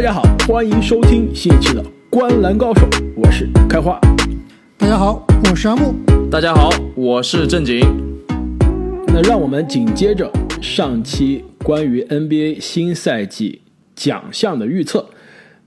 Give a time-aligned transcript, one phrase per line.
[0.00, 4.00] 大家好，欢迎收听新一期的《观篮高手》，我是开花。
[4.78, 5.94] 大家好，我是阿木。
[6.30, 7.86] 大家好，我是正经。
[9.08, 10.32] 那让我们紧接着
[10.62, 13.60] 上期关于 NBA 新赛季
[13.94, 15.04] 奖项的预测。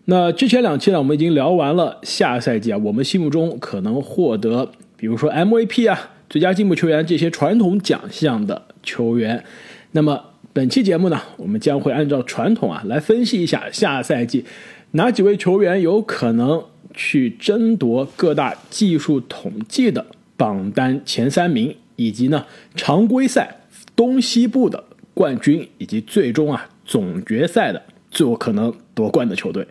[0.06, 9.44] 那之前两期呢，我们已经聊完了下赛季啊，我们心目中可能获得，比如说 MVP 啊、最佳进步球员这些传统奖项的球员。
[9.92, 10.20] 那么
[10.54, 14.46] 本期节目呢，我们将会按照传统啊来分析一下下赛季
[14.92, 20.06] 哪几位球员有可能去争夺各大技术统计的
[20.38, 22.46] 榜单前三名，以及呢
[22.76, 23.62] 常规赛
[23.96, 24.84] 东西部的
[25.16, 27.82] 冠军，以及最终啊总决赛的
[28.12, 29.66] 最有可能夺冠的球队。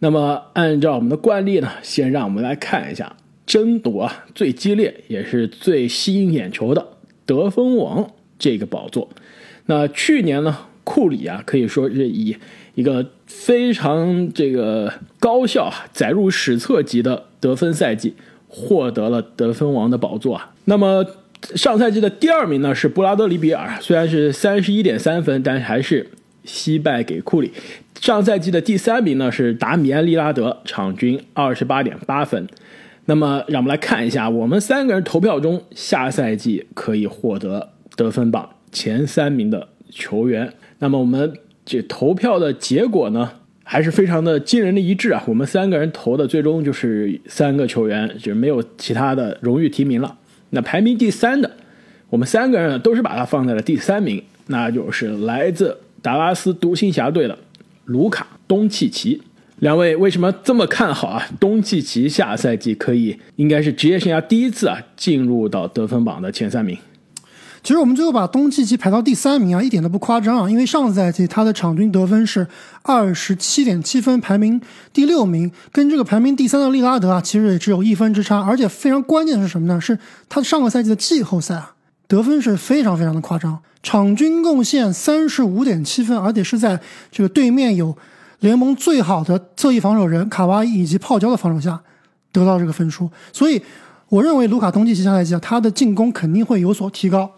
[0.00, 3.14] 那么按照我们的惯例呢，先让我们来看一下
[3.46, 6.84] 争夺啊最激烈也是最吸引眼球的
[7.24, 9.08] 得分王这个宝座。
[9.70, 12.36] 那去年呢，库里啊可以说是以
[12.74, 18.16] 一个非常这个高效啊载入史册级的得分赛季，
[18.48, 20.52] 获得了得分王的宝座啊。
[20.64, 21.06] 那么
[21.54, 26.10] 上赛季的第二名呢是布拉德里比尔，虽然是三十一点三分，但还是
[26.42, 27.52] 惜败给库里。
[28.00, 32.48] 上赛季的第三名呢是达米安利拉德，场均二十八点八分。
[33.04, 40.52] 那么让我们来看一下，我们三个人投票中下赛季可以获得得分榜前三名的球员。
[40.78, 41.32] 那么我们
[41.64, 43.30] 这投票的结果呢，
[43.62, 45.22] 还是非常的惊人的一致啊！
[45.26, 50.16] 我们三个人投的最终就是三个球员，就是没有其他的荣誉提名了。
[50.50, 51.50] 那排名第三的，
[52.08, 57.38] 我们三个人都是把它放在了第三名，那就是来自达拉斯独行侠队的
[57.84, 59.20] 卢卡东契奇。
[59.58, 61.28] 两位为什么这么看好啊？
[61.38, 66.76] 东契奇下赛季可以应该是职业生涯第一次啊进入到得分榜的前三名。
[67.62, 72.46] 其实我们最后把东契奇排到第三名啊，一点都不夸张啊，因为上个赛季他的场均得分是
[72.82, 74.60] 二十七点七分，排名
[74.92, 78.40] 第六名，跟这个排名第三的利拉德啊，其实也只有一分之差。
[78.40, 79.78] 而且非常关键的是什么呢？
[79.80, 79.98] 是
[80.28, 81.74] 他上个赛季的季后赛啊，
[82.08, 86.80] 得分是非常非常的夸张，场均贡献三十五点七分，而且是在
[87.12, 87.94] 这个对面有
[88.38, 91.78] 联盟最好的侧翼防守人卡哇伊以及泡椒的防守下
[92.32, 93.10] 得到这个分数。
[93.34, 93.60] 所以
[94.08, 97.30] 我认为卢卡东契奇下赛季啊，他的进攻肯定会有所提高。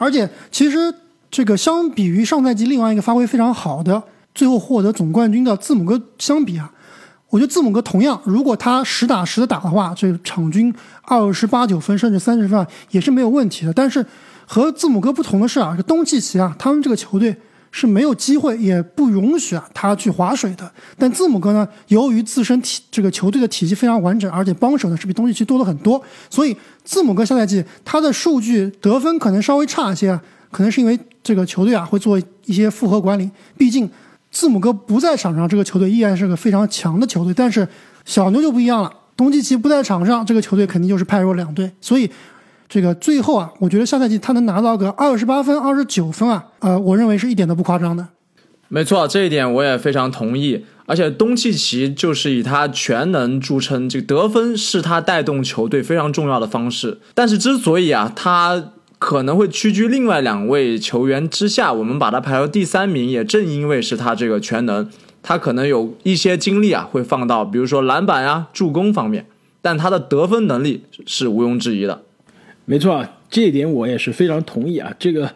[0.00, 0.92] 而且，其实
[1.30, 4.02] 这个相比于上赛季另外一个发挥非常好的、
[4.34, 6.72] 最后获得总冠军的字母哥相比啊，
[7.28, 13.72] 我觉得字母哥同样，如果他实打实的打的话，这个场均二十八九分甚至三十分，也是没有问题的。
[13.74, 14.04] 但是
[14.46, 17.36] 和字母哥不同的是啊，这东契奇啊，他们这个球队
[17.70, 20.70] 是没有机会，也不允许啊他去划水的。
[20.98, 26.56] 但字母哥呢，由于自身体这个球队的体系非常完整，而且帮手呢是比东契奇多了很多，所以。
[26.82, 30.18] 字母哥下赛季他的数据得分可能稍微差一些，
[30.50, 33.30] 可能是因为这个球队啊会做一些复合管理。
[33.56, 33.88] 毕竟
[34.32, 37.32] 字母哥不在场上，这个球队依然是个非常强的球队。
[37.34, 37.68] 但是
[38.04, 41.70] 小牛就不一样了，东契奇不在场上，这个球队肯定就是派弱两队。
[41.80, 42.10] 所以
[42.70, 48.06] 这个最后啊，我觉得下赛季他能拿到个二十八分、二十九分啊，呃，我认为是一点都不夸张的。
[48.68, 50.64] 没错，这一点我也非常同意。
[50.86, 57.00] 而且东契奇就是以他全能著称，这个得分是他带动球队非常重要的方式。
[57.12, 58.70] 但是之所以啊，他
[59.00, 64.88] 可能会屈居另外两位球员之下，我们把他排到第三名，也正因为是他这个全能，
[65.24, 69.26] 他可能有一些精力啊会放到比如说篮板啊、助攻方面，
[69.60, 72.02] 但他的得分能力是毋庸置疑的。
[72.70, 74.94] 没错，这一点我也是非常同意啊。
[74.96, 75.34] 这个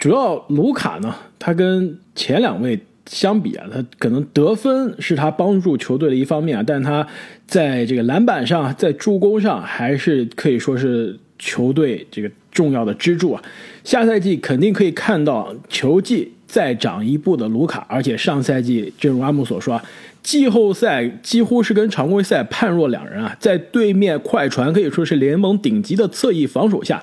[0.00, 2.80] 主要卢卡呢，他跟前两位。
[3.08, 7.06] 相比啊，他可能得分是他帮助球队的一方面啊，但他
[7.46, 13.40] 在这个篮板上、在助攻上还是可以说是球队这个重要的支柱啊。
[13.84, 19.84] 下赛季肯定可以看到球技再涨一步的卢卡，而且上赛季正如阿木所说啊，
[20.22, 27.02] 季后赛几乎是跟常规赛判若两人啊，在对面快船可以说是联盟顶级的侧翼防守下，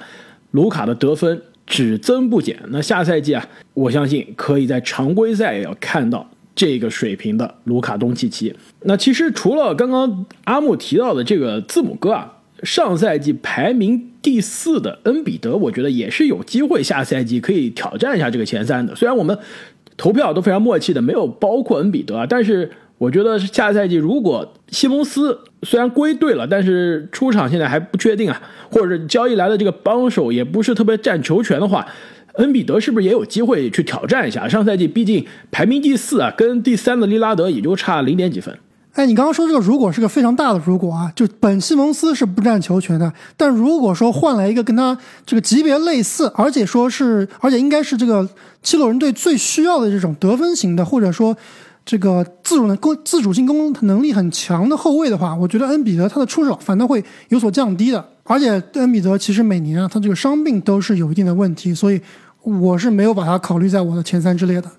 [0.52, 1.42] 卢卡的得分。
[1.66, 2.60] 只增不减。
[2.68, 8.54] 那下赛季啊，我相信可以在常规赛也要看到这个水平的卢卡东契奇。
[8.82, 12.33] 那其实除了刚刚阿木提到的这个字母哥啊，
[12.64, 18.96] 上赛季排名第四的恩比德，我觉得也是有机会下赛季可以挑战一下这个前三的。
[18.96, 19.38] 虽然我们
[19.98, 22.72] 投票都非常默契的，没有包括恩比德啊，但是。
[23.00, 31.86] 我觉得下赛季如果西蒙斯虽然归队了，但是出场现在还不确定啊，或者是交易来的这个帮手也不是特别占球权的话，
[32.36, 34.48] 恩比德是不是也有机会去挑战一下？
[34.48, 38.58] 上赛季毕竟排名第四啊，跟第三的利拉德也就差零点几分。
[38.94, 48.28] 哎，你刚刚说这个如果是个非常大的如果啊，就本西蒙斯是不占球权的，但如果说换来一个跟他这个级别类似，而且说是而且应该是这个
[48.62, 51.36] 七六人队最需要的这种得分型的，或者说。
[51.86, 58.08] 这个自主能攻自主进攻能力很强的后卫的话，我觉得恩比德他的出手反倒会有所降低的。
[58.24, 62.00] 而且恩比德其实每年啊，他这个伤病都是有一定的问题，所以
[62.42, 64.72] 我是没有把他考虑在我的前三之列的。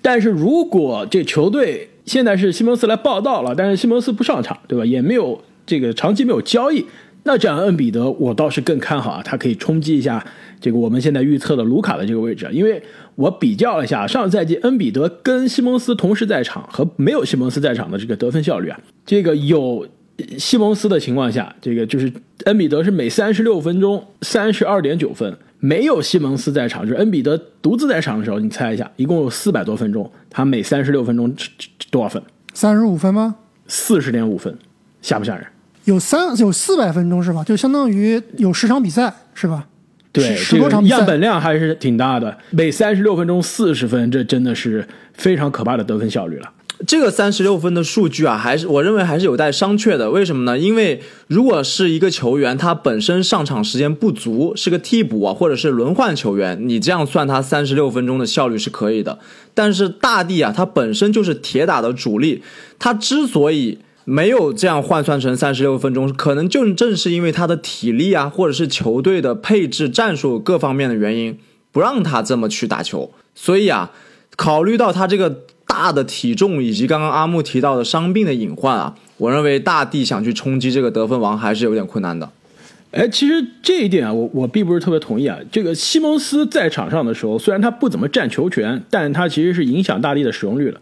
[0.00, 4.84] 但是如果这球队现在是西蒙斯来报道了，但是西蒙斯不上场，对吧？
[4.84, 6.86] 也没有这个长期没有交易，
[7.24, 10.24] 那这样恩比德我倒是更看好啊，他可以冲击一下
[10.60, 12.82] 这个我们现在预测的卢卡的这个位置，因为
[13.16, 19.86] 我比较了一下上赛季恩比德跟西蒙斯同时在场和没有西蒙斯在场的这个得分效率啊，这个有。
[20.38, 22.10] 西蒙斯的情况下，这个就是
[22.46, 31.34] 恩比德是每三十六分钟三十二点九分，没有西蒙斯在场，就是恩比德独自在场的时候，你猜一下，一共有四百多分钟，他每三十六分钟
[31.90, 32.22] 多少分？
[32.52, 33.36] 三十五分吗？
[33.66, 34.56] 四十点五分，
[35.02, 35.46] 吓不吓人？
[35.84, 37.42] 有三有四百分钟是吧？
[37.44, 39.66] 就相当于有十场比赛是吧？
[40.12, 46.52] 对，十多场比赛，样本量还是挺大的，每三十六分钟四十分，这真的是非常可怕的得分效率了。
[46.86, 50.10] 这个三十六分的数据啊，还是我认为还是有待商榷的。
[50.10, 50.58] 为什么呢？
[50.58, 59.18] 因为如果是一个球员，他本身上场时间不足，是个替补啊，或者是轮换球员，你这样算他三十六分钟的效率是可以的。
[59.54, 62.42] 但是大帝啊，他本身就是铁打的主力，
[62.78, 71.38] 他之所以没有这样换算成三十六分钟，可能就正是因为他的体力啊，或者是球队的配置、战术各方面的原因，
[71.72, 73.10] 不让他这么去打球。
[73.34, 73.92] 所以啊，
[74.36, 75.44] 考虑到他这个。
[75.76, 82.26] 大的体重以及刚刚阿木提到的伤病的隐患啊，我认为大帝想去冲击这个得分王还是有点困难的。
[82.92, 85.36] 哎，其实这一点啊，我我并不是特别同意啊。
[85.52, 90.80] 这个西蒙斯在场上的时候，虽然他不怎么占球权，但他其实是影响大帝的使用率了。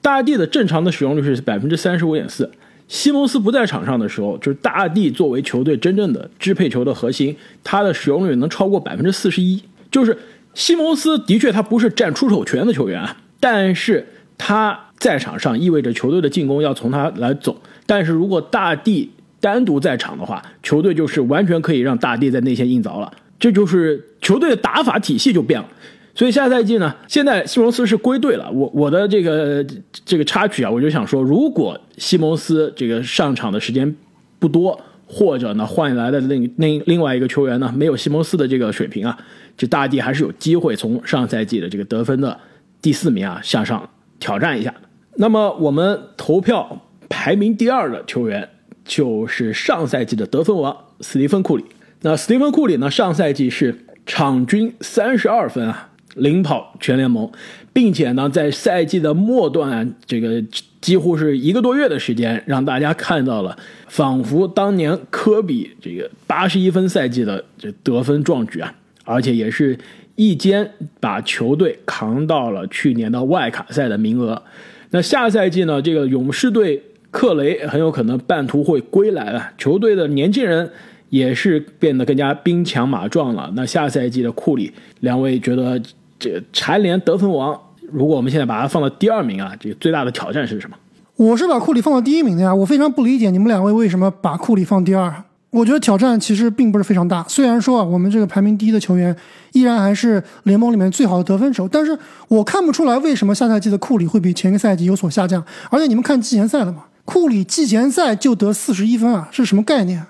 [0.00, 2.48] 大帝的正常的使用率是百分之三十五点四，
[2.86, 7.34] 西蒙斯不在场上的时候，就是大帝作为球队真正的支配球的核心，
[7.64, 9.60] 他的使用率能超过百分之四十一。
[9.90, 10.16] 就是
[10.54, 13.04] 西蒙斯的确他不是占出手权的球员，
[13.40, 14.06] 但是。
[14.38, 17.56] 他在场上意味着球队的进攻要从他来走，
[17.86, 19.10] 但是如果大帝
[19.40, 25.68] 单独在场的话，球队就是完全可以让大帝在内线硬凿了，这就是球队的打法体系就变了。
[26.14, 28.50] 所以下赛季呢，现在西蒙斯是归队了。
[28.50, 29.62] 我我的这个
[30.06, 33.94] 这个插曲啊，我就想说，如果西蒙斯这个上场的时间
[34.38, 39.18] 不多，或者呢换来的另另另外一个球员呢没有西蒙斯的这个水平啊，
[39.58, 42.40] 这大帝还是有机会从上赛季的这个得分的
[42.80, 43.86] 第四名啊向上。
[44.18, 44.74] 挑战一下，
[45.16, 48.48] 那么我们投票排名第二的球员
[48.84, 51.64] 就是上赛季的得分王斯蒂芬库里。
[52.02, 52.90] 那斯蒂芬库里呢？
[52.90, 53.74] 上赛季是
[54.04, 57.30] 场均三十二分啊，领跑全联盟，
[57.72, 60.42] 并且呢，在赛季的末段，这个
[60.80, 63.56] 几乎是一个多月的时间，让大家看到了
[63.88, 68.74] 仿佛当年科比这个八十一分赛季的这得分壮举啊，
[69.04, 69.78] 而且也是。
[70.16, 70.68] 一肩
[70.98, 74.42] 把球队扛到了去年的外卡赛的名额。
[74.90, 75.80] 那下赛季呢？
[75.80, 79.50] 这个勇士队克雷很有可能半途会归来了。
[79.58, 80.70] 球队的年轻人
[81.10, 83.50] 也是变得更加兵强马壮了。
[83.54, 85.80] 那下赛季的库里，两位觉得
[86.18, 87.58] 这蝉联得分王，
[87.90, 90.76] 如果我们现在把他放到第二名啊，这个最大的挑战是什么？
[91.16, 92.54] 我是把库里放到第一名的呀。
[92.54, 95.24] 我非常不理解你们两位为什么把库里放第二。
[95.56, 97.24] 我觉得挑战其实并不是非常大。
[97.26, 99.16] 虽然说啊，我们这个排名第一的球员
[99.52, 105.42] 依然还是联盟里面最好的得分手，但是我看不出来为什么下赛季的库里会比前个赛季有所下降。
[105.70, 106.84] 而且你们看季前赛了吗？
[107.06, 110.04] 库里季前赛就得四十一分啊，是什么概念？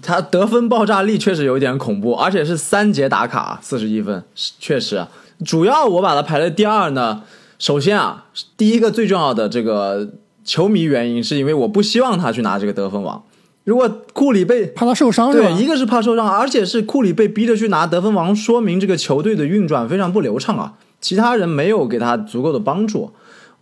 [0.00, 4.22] 他得分爆炸力确实有点恐怖，而且是三节打卡四十一分，
[4.60, 5.04] 确实。
[5.44, 7.24] 主要我把他排在第二呢。
[7.58, 8.26] 首先啊，
[8.56, 10.08] 第一个最重要的这个
[10.44, 13.20] 球迷原因，是因为我不希望他去拿这个得分王。
[13.64, 20.74] 如果库里被怕他受伤，对，一个是怕受伤，而且是库里被逼着去拿得分王，说明这个球队的运转非常不流畅啊。
[21.00, 23.12] 其他人没有给他足够的帮助。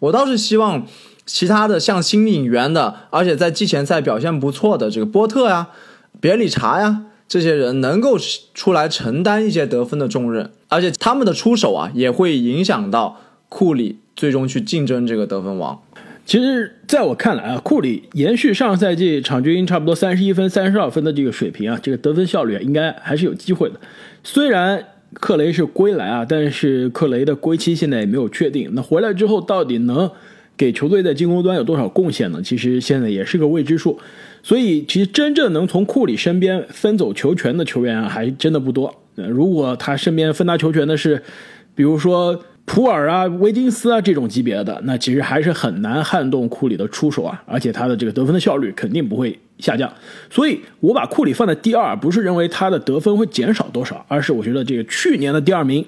[0.00, 0.84] 我倒是希望
[1.24, 5.68] 其他的像新引援的，而且在季前赛表现不错的这个波特呀、
[6.20, 8.18] 别理查呀这些人能够
[8.52, 13.18] 出来承担一些得分的重任，而且他们的出手啊也会影响到
[13.48, 15.80] 库里最终去竞争这个得分王。
[16.24, 23.74] 其实，在我看来啊，库里延续上赛季场均差不多三十一分、三十二分的这个水平啊，这个得分效率应该还是有机会的。
[24.22, 24.82] 虽然
[25.14, 28.70] 克雷是归来啊，但是克雷的归期现在也没有确定。
[28.72, 30.08] 那回来之后，到底能
[30.56, 32.40] 给球队在进攻端有多少贡献呢？
[32.40, 33.98] 其实现在也是个未知数。
[34.44, 38.94] 所以，其实真正能从库里身边分走球权的球员啊，还真的不多。
[39.16, 41.20] 如果他身边分他球权的是，
[41.74, 42.40] 比如说。
[42.64, 49.92] 普尔啊，维金斯啊，这种级别的，那其实还是很难撼动库里的出手啊，而且他的这个得分的效率肯定不会下降，
[50.30, 55.84] 所以我把库里放在第二，不是认为他的得分会减少多少，而是我觉得这个去年的第二名，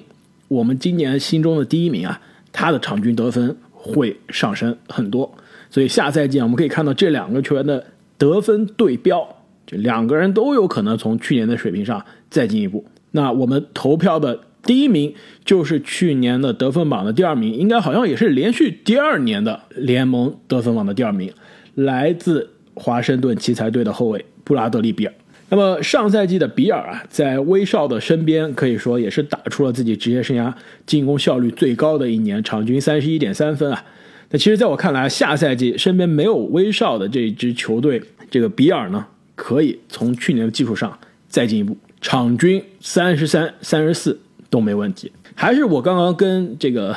[0.49, 2.21] 我们今年心中的第一名啊，
[2.53, 5.33] 他的场均得分会上升很多。
[5.71, 7.85] 所以下赛季啊，我们可以看到这两个球员的
[8.19, 9.27] 得分对标，
[9.67, 12.85] 就两个人都有可能从去年的水平上再进一步。
[13.13, 21.33] 那我们投票的第一名就是去年的得分榜的第二名，应该好像也是连续第二年的联盟得分榜的第二名，
[21.75, 25.13] 来自华盛顿奇才队的后卫布拉德利·比尔。
[25.51, 30.53] 那么上赛季的比尔啊，在威少的身边，可以说也是打出了自己职业生涯
[30.87, 33.85] 进攻效率最高的一年，场均三十一点三分啊。
[34.31, 39.07] 那其实，在我看来，下赛季身边没有威少的这支球队，这个比尔呢，
[39.37, 44.19] 可以从去年的基础上再进一步，场均三十三、三十四
[44.55, 45.11] 都没问题。
[45.35, 46.97] 还是我刚刚跟这个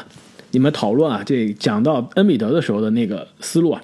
[0.51, 3.81] 你们讨论啊，这讲到恩比德的时候的那个思路啊，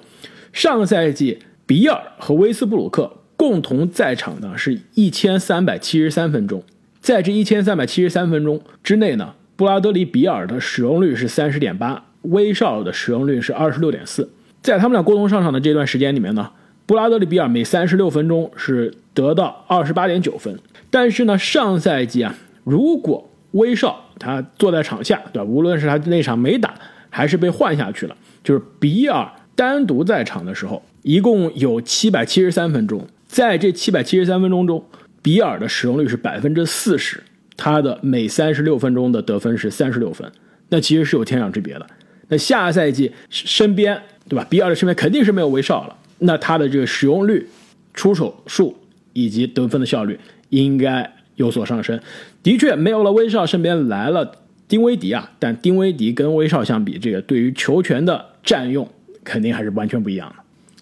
[0.52, 3.10] 上个赛季比尔和威斯布鲁克。
[3.36, 6.62] 共同在场的是一千三百七十三分钟，
[7.00, 14.30] 在这一千三百七十三分钟之内呢，布拉德里比尔的使用率是三十点八，威少的使用率是二十六点四。
[14.62, 16.48] 在他们俩共同上场的这段时间里面呢，
[16.86, 20.56] 布拉德里比尔每三十六分钟是得到二十八点九分。
[20.88, 25.44] 但是呢，上赛季啊，如果威少他坐在场下，对吧？
[25.44, 26.74] 无论是他那场没打，
[27.10, 33.04] 还是被换下去了，就是比尔单独在场的时候，一共有七百七十三分钟。
[33.26, 34.84] 在这七百七十三分钟中，
[35.22, 37.22] 比尔的使用率是百分之四十，
[37.56, 40.30] 他的每三十六分钟的得分是三十六分，
[40.68, 41.86] 那其实是有天壤之别的。
[42.28, 44.46] 那下赛季身边，对吧？
[44.48, 47.46] 比尔的身边肯定是没有威少了，那他的这个使用率、
[47.92, 48.76] 出手数
[49.12, 50.18] 以及得分的效率
[50.50, 52.00] 应该有所上升。
[52.42, 54.32] 的确，没有了威少，身边来了
[54.68, 58.88] 丁威迪啊，但丁威迪跟威少相比，这个对于球权的占用
[59.22, 60.36] 肯定还是完全不一样的。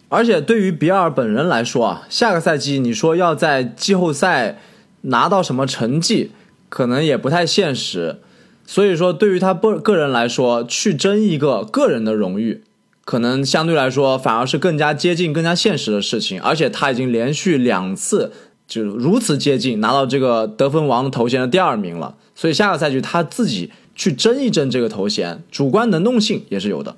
[0.08, 4.58] 而且对于比尔本人来说啊，下个赛季你说要在季后赛
[5.02, 6.30] 拿到什么成绩，
[6.68, 8.18] 可能也不太现实。
[8.64, 12.62] 所以说，对于他个个人来说，去争一个个人的荣誉，
[13.04, 16.40] 可能相对来说反而是更加接近、更加现实的事情。
[16.40, 18.32] 而且他已经连续两次
[18.72, 22.16] 就如此接近拿到这个得分王的头衔的第二名了。
[22.34, 26.96] 所以下个赛季他自己去争一争这个头衔，主观能动性也是有的。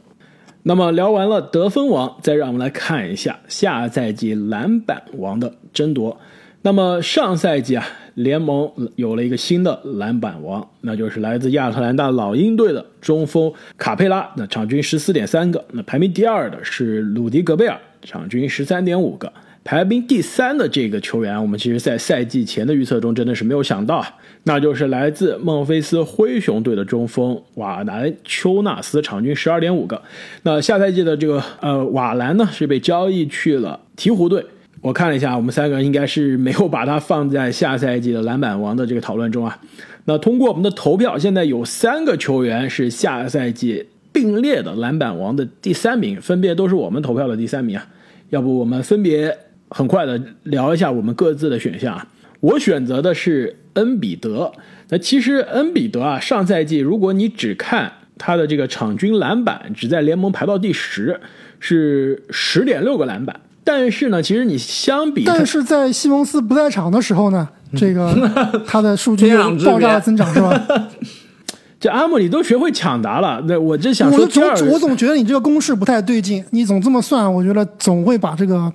[0.63, 6.19] 那么聊完了得分王，再让我们来看一下下赛季篮板王的争夺。
[6.63, 15.63] 那么上赛季啊，联盟有了一个新的篮板王，那就是来自亚特兰大老鹰队的中锋卡佩拉，那场均十四点三个。
[15.73, 19.31] 那排名第二的是鲁迪戈贝尔，场均十三点五个。
[19.65, 24.05] 排名第三的这个球员，我们其实在赛季前的预测中真的是没有想到，
[24.43, 30.03] 那就是来自孟菲斯灰熊队的中锋瓦兰丘纳斯，场均十二点五个。
[30.43, 34.45] 那下赛季的这个呃瓦兰呢是被交易去了鹈鹕队。
[34.83, 39.59] 我看了一下，我们三个人应该是没有把他放在下赛季的篮板王的这个讨论中啊。
[40.05, 47.87] 那通过我们的投票，现在有三个球员是下赛季并列的篮板王的第三名，分别都是我们投票的第三名啊。
[48.29, 49.35] 要不我们分别。
[49.77, 52.07] 很快的聊一下我们各自的选项，
[52.39, 54.53] 我选择的是恩比德。
[54.91, 61.21] 那其实恩比德啊，上赛季如果你只看他的这个场均篮板，只在联盟排到第十，
[61.59, 63.41] 是十点六个篮板。
[63.65, 68.15] 但是呢，其实你相比，但是在西蒙斯不在场的时候呢，这个
[68.65, 70.89] 他的数据爆炸增长是吧？
[71.81, 73.43] 这阿莫里都学会抢答了。
[73.49, 78.73] 那我就想说，我总我总觉得你这个公式不太对劲，你总这么算，我觉得总会把这个。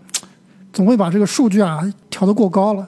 [0.72, 2.88] 总会把这个数据啊调得过高了。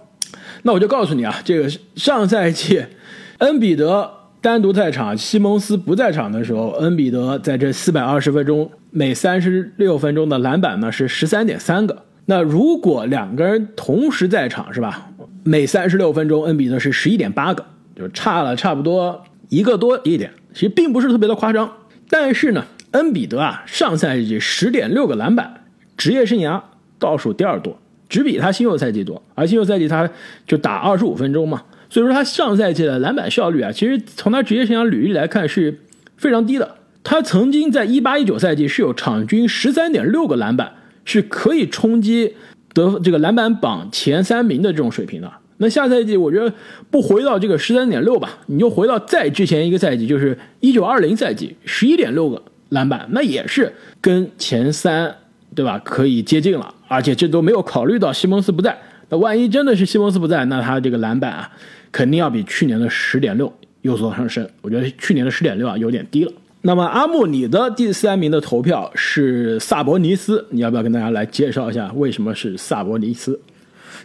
[0.63, 2.83] 那我就告诉你啊，这个上赛季，
[3.39, 4.09] 恩比德
[4.39, 12.03] 单独在场，西蒙斯不在场的时候，恩比德在这四百二十分钟每三十六分钟的篮板呢是十三点三个。
[12.25, 15.11] 那如果两个人同时在场，是吧？
[15.43, 20.31] 每三十六分钟，恩比德是十一点八个，就差了差不多一个多一点。
[20.53, 21.71] 其实并不是特别的夸张。
[22.09, 25.65] 但是呢，恩比德啊，上赛季十点六个篮板，
[25.97, 26.61] 职业生涯。
[27.01, 27.77] 倒数第二多，
[28.07, 30.09] 只比他新秀赛季多，而新秀赛季他
[30.47, 35.79] 就打二十五分钟嘛，所以说他上赛季的篮板效率啊，其实从他职业生涯履历来看是
[36.15, 36.75] 非常低的。
[37.03, 40.71] 他曾经在一八一九赛季是有场均十三点六个篮板，
[41.03, 42.35] 是可以冲击
[42.75, 45.31] 得这个篮板榜前三名的这种水平的。
[45.57, 46.53] 那下赛季我觉得
[46.91, 55.15] 不回到这个十三点六吧，你就回到再之前一个赛季，就是一九二零赛季十一点六个篮板，那也是跟前三
[55.55, 56.73] 对吧可以接近了。
[56.87, 58.77] 而且这都没有考虑到西蒙斯不在，
[59.09, 61.49] 那万一真的是西蒙斯不在，那他这个篮板啊，
[61.91, 64.47] 肯定要比去年的十点六有所上升。
[64.61, 66.31] 我觉得去年的十点六啊有点低了。
[66.63, 73.39] 那么阿木，你的第三名的投票是萨博尼斯，你要不要跟大家来介绍一下为什么是萨博尼斯？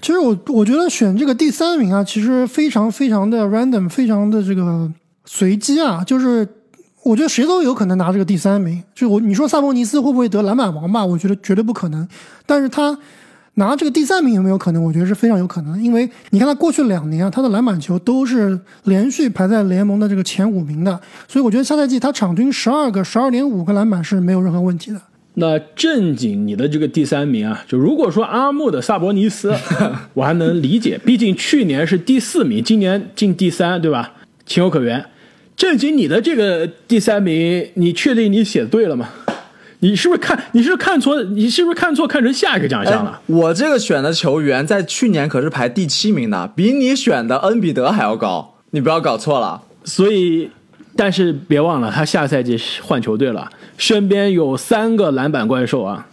[0.00, 4.91] 其实我我觉得选这个第三名啊，其实非常非常的 random，非常的这个
[5.26, 6.47] 随机啊，就是
[7.07, 8.83] 我觉得谁都有可能拿这个第三名。
[8.93, 11.07] 就我你说萨博尼斯会不会得篮板王吧？
[11.07, 12.07] 我觉得绝对不可能。
[12.45, 12.99] 但是他
[13.55, 14.83] 拿这个第三名有没有可能？
[14.83, 25.01] 我觉得是非常有可能，因为你看他过去两年啊，他的篮板球都是连续排在联盟的这个前五名的，所以我觉得下赛季他场均十二个、十二点五个篮板是没有任何问题的。
[25.35, 29.55] 那正经你的这个第三名啊，就如果说阿木的萨博尼斯，
[30.15, 34.13] 我还能理解，毕竟去年是第四名，今年进第三，对吧？
[34.45, 35.05] 情有可原。
[35.57, 39.09] 正经你的这个第三名，你确定你写对了吗？
[39.81, 41.23] 你是不是看你是不是看错？
[41.23, 43.21] 你是不是看错看成下一个奖项了？
[43.27, 49.63] 我这个选的球员在去年可是排第七名的，比你选的恩比德还要高，你不要搞错了。
[49.85, 50.51] 所以，
[50.95, 56.07] 但是别忘了，他下赛季换球队了，身边有三个篮板怪兽啊。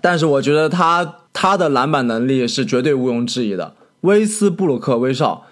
[0.00, 3.74] 但是我觉得他他的篮板能力是绝对毋庸置疑的。
[4.02, 5.46] 威斯布鲁克威少。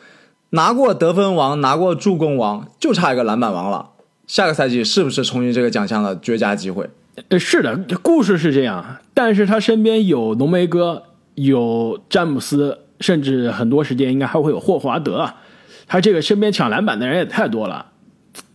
[0.54, 3.90] 拿过得分王，拿过助攻王，就差一个篮板王了。
[4.28, 6.88] 下个赛季是不是冲击这个奖项的绝佳机会？
[7.28, 8.99] 呃，是的，故事是这样。
[9.12, 11.02] 但是他身边有浓眉哥，
[11.34, 15.28] 有詹姆斯，甚至很多时间应该还会有霍华德。
[15.88, 17.87] 他这个身边抢篮板的人也太多了。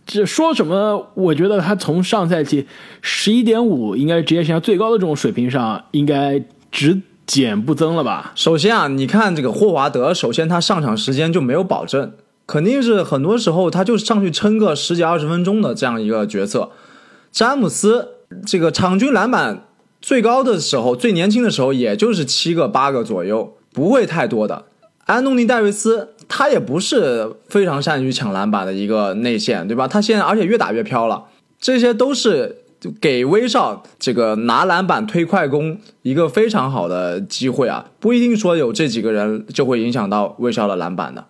[0.06, 1.10] 这说什么？
[1.12, 2.66] 我觉得他从上赛季
[3.02, 6.42] 十一点五，应该职业生涯最高的这种水平上，应该
[6.72, 7.02] 值。
[7.30, 8.32] 减不增了吧？
[8.34, 12.12] 首先啊，你看这个霍华德，首先他上场时间就没有保证，
[12.44, 16.70] 肯定是很多时候他就上去撑个十几二十分钟的这样一个角色。
[17.30, 18.08] 詹姆斯
[18.44, 19.68] 这个场均篮板
[20.02, 24.64] 最高的时候，最年轻的时候也就是七个八个左右，不会太多的。
[25.06, 29.86] 安东尼戴维斯他也不是非常善于抢篮板的一个内线，对吧？
[29.86, 31.26] 他现在而且越打越飘了，
[31.60, 32.59] 这些都是。
[32.80, 37.84] 就给威少这个拿篮板推快攻一个非常好的机会啊！
[38.00, 41.26] 不一定说有这几个人就会影响到威少的篮板的。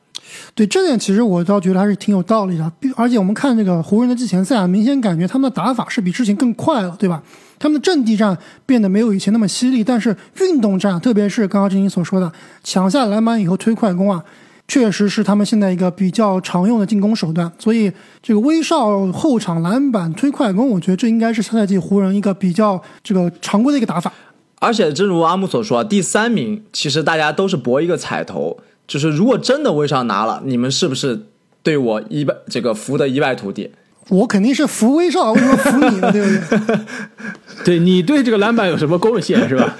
[0.54, 2.72] 对这点，其实我倒觉得还是挺有道理的。
[2.94, 7.20] 而且我们看这个湖人的季前赛啊，明显感觉他们的打法是比之前更快了，对吧？
[7.58, 12.30] 他们的阵地战变得没有以前那么犀利，但是运动战，特别是刚刚志英所说的
[12.62, 14.24] 抢下篮板以后推快攻啊。
[14.70, 17.90] 确实是他们现在一个比较常用的进攻手段，所以
[18.22, 24.12] 这个威少后场篮板推快攻，我觉得这应该是下赛季湖人一个比较这个常规的一个打法。
[24.60, 31.26] 而且，正如阿木所说，第三名其实大家都是搏一个彩头，就是如果真的威少拿了，你们是不是
[31.64, 33.72] 对我一败这个服的一败涂地？
[34.08, 36.12] 我肯定是服威少，为什么服你呢？
[36.12, 36.78] 对不对？
[37.66, 39.76] 对你对这个篮板有什么贡献是吧？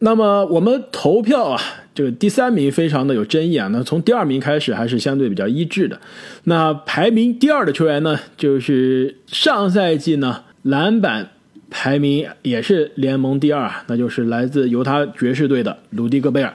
[0.00, 1.60] 那么我们投票啊。
[1.94, 5.98] 这个第三名非常的有争议啊，那从第二名开始还是相对比较一致的。
[6.44, 11.30] 那排名第二的球员呢，就是上赛季呢篮板
[11.70, 16.54] 排名也是联盟第二啊，那就是来自犹他爵士队的鲁迪戈贝尔。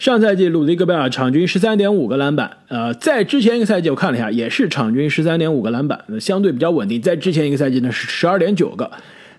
[0.00, 7.00] 上赛季鲁迪戈贝尔场均十三点五个篮板，呃，在之前一个赛季我看了一下，也是场均十三点五个篮板，相对比较稳定。
[7.00, 8.90] 在之前一个赛季呢是十二点九个。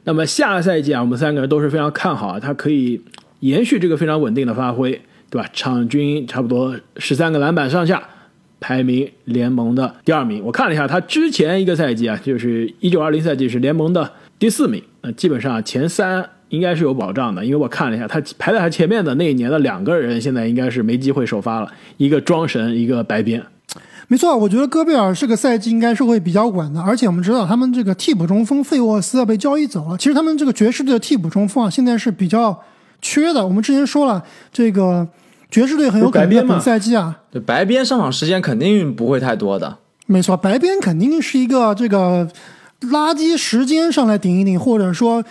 [0.05, 3.01] 那么下赛季啊，我们三个人都是非常看好啊，他可以
[3.41, 4.99] 延续这个非常稳定的发挥。
[5.29, 5.47] 对吧？
[5.53, 8.03] 场均差不多十三个篮板上下，
[8.59, 10.43] 排名联盟的第二名。
[10.43, 14.83] 我看了一下，他之前一个赛季啊，就是一九二零赛季是联盟的第四名。
[15.03, 23.41] 那基本上前三应该是有保障的，因为我看了一下，他排在他前面的那一年的两个人，现在应该是没机会首发了，一个庄神，一个白边。
[24.09, 26.81] 没错，我觉得戈贝尔这个赛季应该是会比较稳的。
[26.81, 29.97] 而且我们知道，他们这个替补中锋费沃斯被交易走了。
[29.97, 32.61] 其实他们这个爵士队的替补中锋啊，现在是比较
[33.01, 33.45] 缺的。
[33.45, 35.07] 我们之前说了这个。
[35.51, 39.79] 爵士队很有可能本赛季啊，对白边上场时间肯定不会太多的。
[40.05, 42.25] 没错，白边肯定是一个这个
[42.83, 45.21] 垃圾时间上来顶一顶，或者说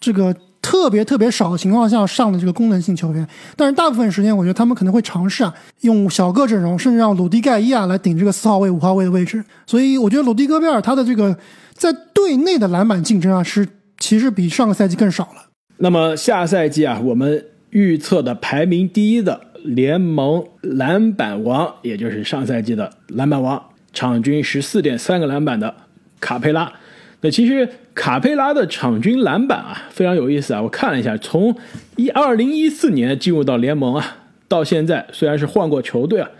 [0.00, 3.24] 这个特别特别少的情况下上的这个功能性球员。
[3.54, 9.44] 但是大部分时间，我觉得他们可能会尝试啊，用小个阵容，甚至让鲁迪盖伊啊来顶这个四号位、五号位的位置。
[9.64, 11.38] 所以我觉得鲁迪戈贝尔他的这个
[11.72, 13.64] 在队内的篮板竞争啊，是
[14.00, 15.47] 其实比上个赛季更少了。
[15.78, 19.40] 那么下赛季啊，我们预测的排名第一的。
[19.64, 23.60] 联盟篮板王，也就是上赛季的篮板王，
[23.92, 25.74] 场均十四点三个篮板的
[26.20, 26.72] 卡佩拉。
[27.20, 30.62] 那其实卡佩拉的场均篮板啊，非常有意思啊。
[30.62, 31.54] 我看了一下，从
[31.96, 36.30] 一二零一四年进入到联盟啊，到现在虽然是换过球队啊，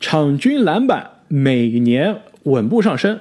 [0.00, 3.20] 场均篮板每年稳步上升，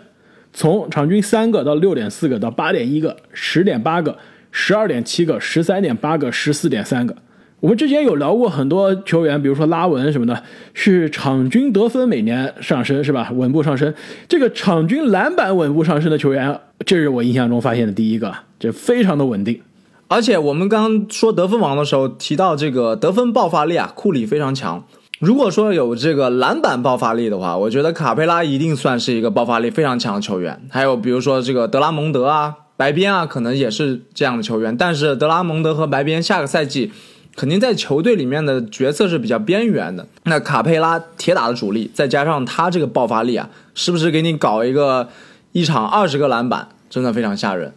[0.54, 4.18] 从场均三个到六点四个到八点一个、十点八个、
[4.52, 7.16] 十二点七个、十三点八个、十四点三个。
[7.62, 13.32] 我们之前有聊过很多球员，比如说拉文什么的，是场均得分每年上升，是吧？
[13.34, 13.94] 稳步上升。
[14.28, 19.62] 这个场均篮板稳步上升的球员，这是我印象中发现的第一个，这非常的稳定。
[20.08, 24.84] 而且我们刚刚说得分王的时候提到这个得分爆发力啊，库里非常强。
[25.20, 30.60] 如果说有这个篮板爆发力的话，我觉得卡佩拉一定算是一个爆发力非常强的球员。
[30.72, 34.76] 还有比如说这个德拉蒙德啊、白边啊，可能也是这样的球员。
[34.76, 36.92] 但是德拉蒙德和白边下个赛季
[37.36, 40.08] 肯定在球队里面的角色是比较边缘的。
[40.24, 45.10] 那卡佩拉铁打的主力，再加上他这个爆发力啊，是不是给你搞一个
[45.52, 47.72] 一场二十个篮板，真的非常吓人。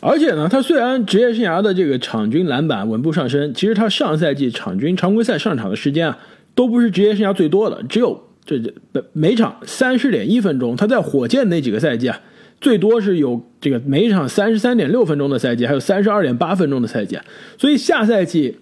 [0.00, 6.18] 而且呢，他虽然职业生涯的这个场均篮板稳步上升，其实他上赛季场均常规赛上场的时间啊，
[6.54, 8.72] 都不是职业生涯最多的，只有这这
[9.12, 10.74] 每场三十点一分钟。
[10.76, 12.20] 他在火箭那几个赛季啊，
[12.66, 17.16] 最多是有这个每场三十三点六分钟的赛季，还有三十二点八分钟的赛季。
[17.56, 18.56] 所以下赛季，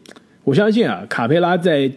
[0.45, 1.91] 我相信啊，卡佩拉在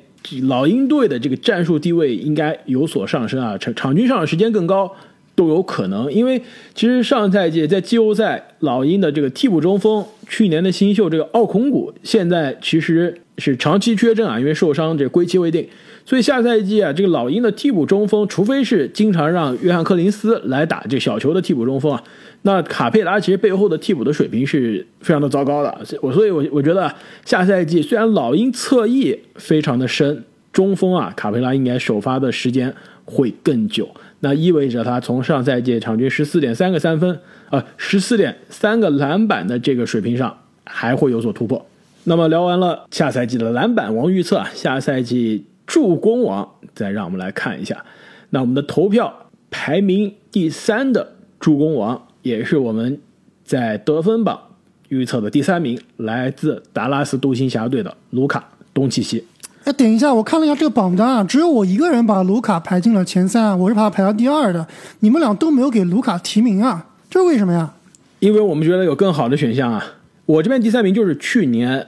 [0.44, 4.90] 老鹰队的这个战术地位应该有所上升啊，场场均上场时间更高。
[5.36, 6.42] 都有可能，因为
[6.74, 15.68] 其实上赛季在季后赛，老鹰的这个替补中锋，去年的新秀这个奥孔古，现在其实是长期缺阵啊，因为受伤，这归期未定。
[16.06, 22.02] 所以下赛季啊，这个老鹰的替补中锋，除非是经常让约翰·柯林斯来打这小球的替补中锋啊，
[22.44, 25.78] 那卡佩拉其实背后的替补的水平是非常的糟糕的。
[26.02, 26.94] 我所以，我我觉得
[27.26, 30.24] 下赛季虽然老鹰侧翼非常的深，
[30.54, 32.74] 中锋啊，卡佩拉应该首发的时间
[33.04, 33.90] 会更久。
[34.22, 37.20] 那意味着他从上赛季场均十四点三个三分，
[37.52, 41.64] 呃，十四点三个篮板的这个水平上还会有所突破。
[42.10, 47.84] 那么聊完了下赛季的篮板王预测啊，下赛季助攻王，再让我们来看一下。
[48.30, 49.14] 那我们的投票
[49.52, 52.98] 排名第三的助攻王，也是我们
[53.44, 54.40] 在得分榜
[54.88, 59.26] 预测的第三名，来自达拉斯独行侠队的卢卡东契奇。
[59.66, 64.66] 哎，等一下，我看了一下这个榜单啊，只有我一个人把卢卡排进了前三啊，我是把他排到第二的。
[65.02, 67.74] 你们俩都没有给卢卡提名啊，这是为什么呀？
[68.20, 69.84] 因为我们觉得有更好的选项啊。
[70.26, 71.86] 我这边第三名就是去年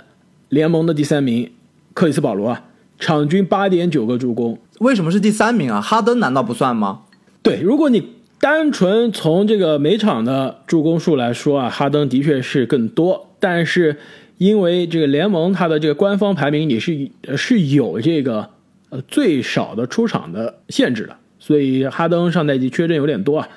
[0.50, 1.52] 联盟的第三名
[1.94, 2.66] 克里斯保罗啊，
[3.00, 4.60] 场均八点九个助攻。
[4.80, 5.80] 为什么是第三名啊？
[5.80, 7.04] 哈登难道不算吗？
[7.42, 8.10] 对，如果你
[8.40, 13.98] 单纯从这个每场的助攻数来说啊，哈登的确是更多，但是。
[14.40, 18.52] 因为这个联盟它的这个官方排名也是是有这个
[18.88, 23.50] 呃最少的出场的限制的，所以哈登上赛季缺阵有点多啊，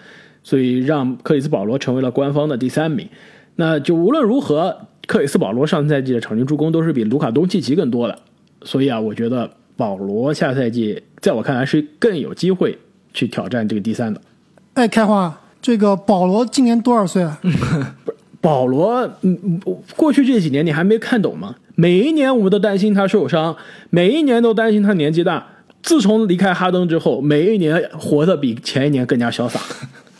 [0.42, 3.08] 所以让克里斯保罗成为了官方的第三名。
[3.54, 8.18] 那就无论如何，克里斯保罗上赛季的场均助攻都是比卢卡东契奇更多的，
[8.62, 12.78] 所以啊，我觉得保罗下赛季在我看来是更有机会
[13.12, 14.20] 去挑战这个第三的。
[14.74, 17.40] 哎，开花，这个保罗今年多少岁啊？
[18.40, 19.60] 保罗，嗯，
[19.96, 21.56] 过去这几年你还没看懂吗？
[21.74, 23.56] 每一年我们都担心他受伤，
[23.90, 25.46] 每一年都担心他年纪大。
[25.82, 29.60] 自从离开哈登之后，每一年活得比前一年更加潇洒，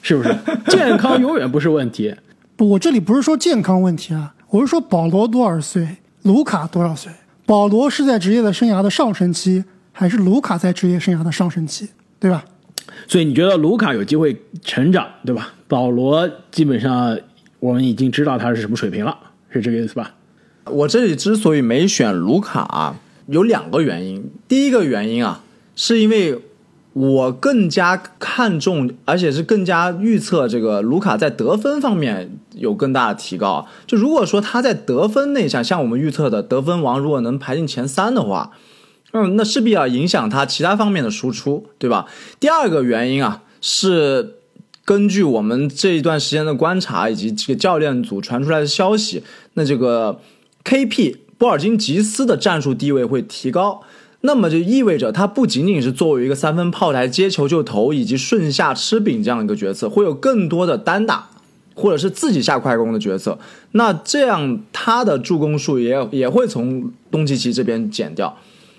[0.03, 0.35] 是不是？
[0.69, 2.15] 健康永远不是问题。
[2.57, 7.11] 不，我这里不是说健康问题啊，我是说保罗多少岁，卢卡多少岁？
[7.47, 11.89] 保罗是在职业的生涯的上升期，还是卢卡在职业生涯的上升期？
[12.21, 12.45] 对吧？
[13.09, 15.55] 所以你觉得卢卡有机会成长，对吧？
[15.67, 17.19] 保罗基本上。
[17.61, 19.17] 我们已经知道他是什么水平了，
[19.49, 20.13] 是这个意思吧？
[20.65, 22.97] 我这里之所以没选卢卡，
[23.29, 24.29] 有两个原因。
[24.49, 25.45] 第一个原因啊，
[25.77, 26.37] 是因为
[26.93, 33.67] 我更加看重，而且是更加预测这个卢卡在得分方面有更大的提高。
[33.87, 38.53] 就如果说他在得分那项，像我们预测的得分王，如果能排进前三的话，
[39.13, 42.07] 嗯，那势必要影响他其他方面的输出，对吧？
[42.39, 44.37] 第二个原因啊，是。
[44.85, 49.23] 根据我们这一段时间的观察以及这个教练组传出来的消息，
[49.55, 50.21] 那这个
[50.65, 53.83] KP 波尔津吉斯的战术地位会提高，
[54.23, 61.29] 那么就意味着他不仅仅是作为一个三分炮台接球就投以及顺下吃饼这样一个角色，会有更多的单打
[61.75, 63.39] 或者是自己下快攻的角色。
[63.73, 68.37] 那这样他的助攻数也也会从东契奇这边减掉。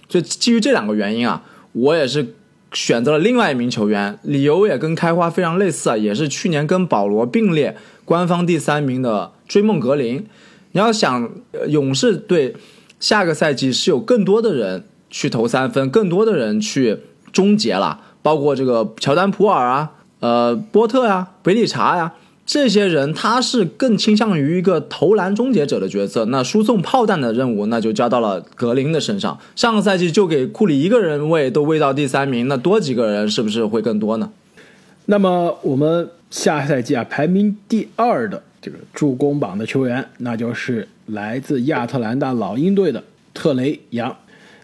[0.10, 2.36] 所以基于这两个原因啊，我也是。
[2.76, 10.26] 选择了另外一名球员，理由也跟开花非常类似啊，也是去年跟保罗并列官方第三名的追梦格林。
[10.72, 11.30] 你要想，
[11.68, 12.56] 勇士队
[13.00, 16.98] 下个赛季是有更多的人去投三分，更多的人去
[17.32, 22.14] 终结了，包括这个乔丹普尔啊，呃，波特呀，贝理查呀。
[22.46, 29.40] 这些人他是更倾向于一个投篮终结者的角色，那输送炮弹的任务那就交到了格林的身上。
[29.56, 34.30] 上个赛季就给库里一个人喂都喂到第三名，那多几个人是不是会更多呢？
[35.06, 44.18] 那么我们下赛季啊排名第二的这个助攻榜的球员，那就是来自亚特兰大老鹰队的特雷杨。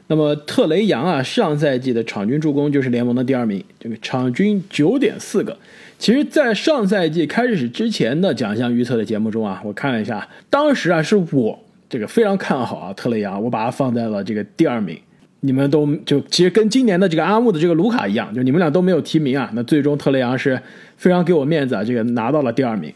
[0.09, 5.55] 那么特雷杨啊上赛季的场均助攻就是联盟的第二名，这个场均九点四个。
[5.99, 14.97] 其实，在上赛季开始之前的奖项预测的节目中啊，我看了一下，当时啊是我这个非常看好啊特雷杨，我把他放在了这个第二名。
[15.41, 19.49] 你们都就其实跟今年的这个阿木的这个卢卡一样，就你们俩都没有提名啊。
[19.53, 20.59] 那最终特雷杨是
[20.97, 22.91] 非常给我面子啊，这个拿到了第二名。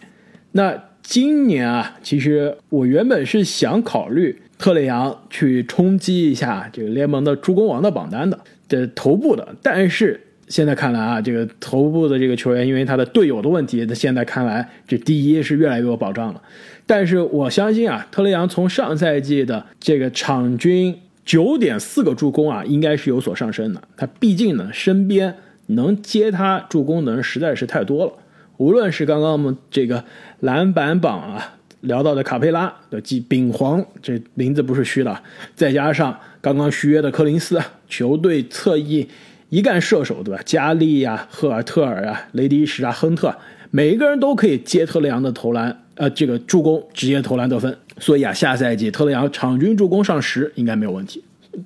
[0.53, 9.55] 那今年啊，其实我原本是想考虑特雷杨去冲击一下这个联盟的助攻王的榜单的，这头部的。
[9.61, 16.41] 但是现在看来啊，这个头部的这个球员，因为他的队友的问题，那现在看来这第一是越来越有保障了。
[16.85, 20.97] 但是我相信啊，特雷杨从上赛季的这个场均。
[21.25, 23.81] 九点四个助攻啊，应该是有所上升的。
[23.95, 25.33] 他毕竟呢，身边
[25.67, 28.11] 能接他助攻的人实在是太多了。
[28.57, 30.03] 无论是刚刚我们这个
[30.41, 35.17] 篮板榜啊聊到的卡佩拉的即丙皇，这名字不是虚的，
[35.55, 39.07] 再加上刚刚续约的柯林斯，球队侧翼
[39.49, 40.41] 一干射手，对吧？
[40.45, 43.33] 加利呀、赫尔特尔啊、雷迪什啊、亨特，
[43.71, 45.79] 每一个人都可以接特雷杨的投篮。
[45.95, 51.23] 呃，这个助攻直接投篮得分，所以啊，下赛季特雷杨场均助攻上十应该没有问题。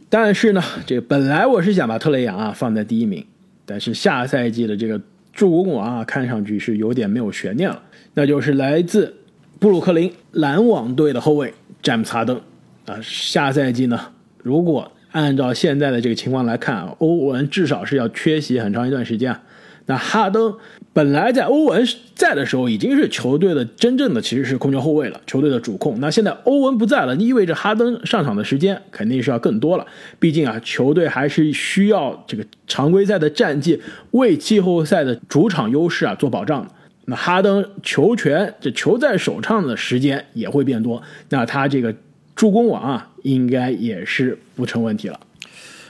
[0.09, 3.25] 但是呢，这本来我是想把特雷杨啊放在第一名，
[3.65, 4.99] 但是下赛季的这个
[5.31, 7.81] 助攻王啊，看上去是有点没有悬念了，
[8.15, 9.15] 那就是来自
[9.59, 12.39] 布鲁克林篮网队的后卫詹姆斯哈登
[12.85, 12.99] 啊。
[13.01, 13.99] 下赛季呢，
[14.43, 19.41] 如果按照现在的这个情况来看啊，欧文至少是要缺席很长一段时间啊。
[19.89, 20.53] 那哈登
[20.91, 25.99] 本来在欧文在的时候已经是球队的真正的其实是控球后卫了，球队的主控。
[26.01, 29.87] 那现在欧文不在了，意味着哈登上场的时间肯定是要更多了。
[30.19, 36.71] 毕竟啊，球队还是需要这个常规赛的战绩为季后赛的主场优势啊做保障的。
[37.09, 41.95] 那哈登球权这球在手上的时间也会变多，那他这个
[42.35, 45.19] 助攻王啊，应该也是不成问题了。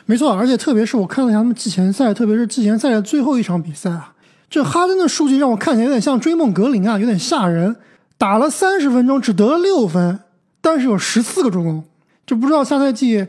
[0.05, 4.13] 没错，而且特别是我看了一下他们季前赛，特别是季前赛的最后一场比赛啊，
[4.49, 7.75] 这哈登的数据让我看起来有点像追梦格林啊，有点吓人。
[8.19, 10.19] 打了三十分钟只得了六分，
[10.61, 11.83] 但是有十四个助攻。
[12.25, 13.25] 就不知道下赛季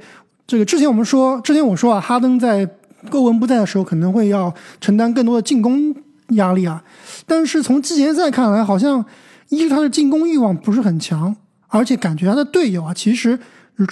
[0.47, 2.69] 这个之前我们说，之前我说啊，哈登在
[3.11, 5.95] 欧文不在的时候可能会要承担更多的进攻
[6.31, 6.83] 压力啊，
[7.27, 9.05] 但是从季前赛看来，好像
[9.49, 11.35] 一是他的进攻欲望不是很强，
[11.69, 13.39] 而且感觉他的队友啊，其实。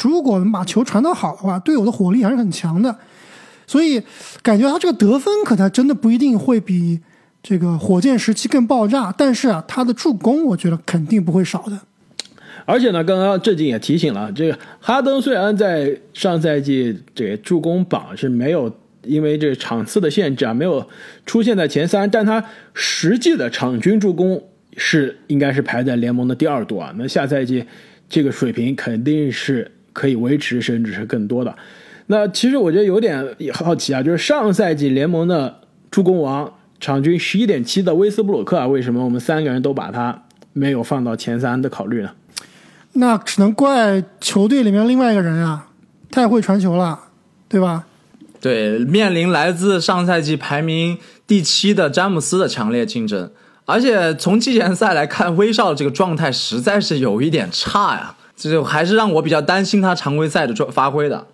[0.03, 2.97] 如果能把球传得好的话，队友的火力还是很强的，
[3.69, 4.03] 所以
[4.43, 7.01] 感觉他这个得分可能真的不一定会比
[7.41, 11.79] 这个火箭时期更爆炸，但是啊，他的助攻我觉得肯定不会少的。
[12.65, 18.69] 而且呢，刚刚郑经也提醒了，这个哈登虽然在上赛季这个助攻榜是没有
[19.07, 20.87] 因为这场次的限制啊，没有
[21.25, 24.43] 出现在前三，但他实际的场均助攻
[24.77, 26.93] 是应该是排在联盟的第二多啊。
[26.97, 27.65] 那下赛季
[28.09, 29.73] 这个水平肯定是。
[29.97, 31.57] 可以维持，甚至是更多的。
[32.09, 42.11] 那其实我觉得有点好奇啊，就是上赛季联盟的助攻王，场均十一点七的威斯布鲁克啊，为什么我们三个人都把他没有放到前三的考虑呢？
[42.93, 45.71] 那只能怪球队里面另外一个人啊，
[46.11, 47.01] 太会传球了，
[47.49, 47.87] 对吧？
[48.47, 53.29] 对，面临来自上赛季排名第七的詹姆斯的强烈竞争，
[53.65, 58.15] 而且从季前赛来看，威少这个状态实在是有一点差呀。
[58.37, 61.27] 这还是让我比较担心他常规赛的发发挥的。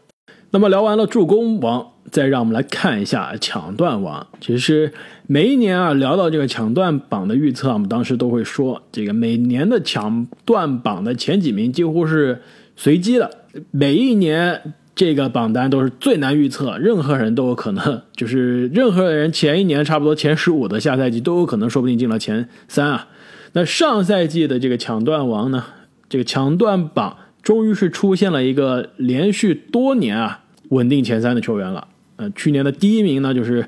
[0.53, 4.27] 那么聊完了助攻王，再让我们来看一下抢断王。
[4.41, 4.91] 其实
[5.27, 12.41] 每一年啊，聊到这个抢断榜的预测，我们当时都会说，这个每年的抢断榜的前几名几乎是
[12.75, 13.31] 随机的。
[13.71, 23.09] 每一年这个榜单都是最难预测，任何人都有可能，就是任何人前一年差不多前十五的下赛季都有可能，说不定进了前三啊。
[23.55, 25.65] 那上赛季的这个抢断王呢？
[26.09, 31.89] 这个抢断榜终于是出现了一个连续多年啊稳定前三的球员了。
[32.17, 33.67] 呃，去年的第一名呢就是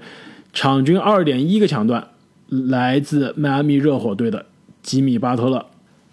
[0.53, 2.09] 场均二点一个抢断，
[2.49, 4.45] 来自迈阿密热火队的
[4.83, 5.65] 吉米巴特勒。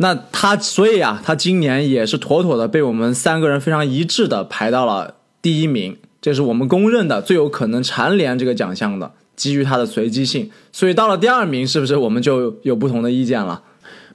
[0.01, 10.49] 那他所以啊，他今年也是妥妥的被我们三个人非常一致的排到了第一名，这是我们公认的最有可能蝉联这个奖项的，基于他的随机性。
[10.71, 13.61] 所以到了第二名，是不是我们就有不同的意见了？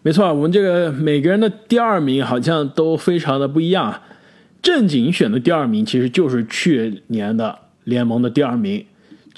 [0.03, 4.03] 没错，我们这个每个人的第二名好像都非常的不一样。
[4.61, 8.85] 正经选的第二名其实就是去年的联盟的第二名，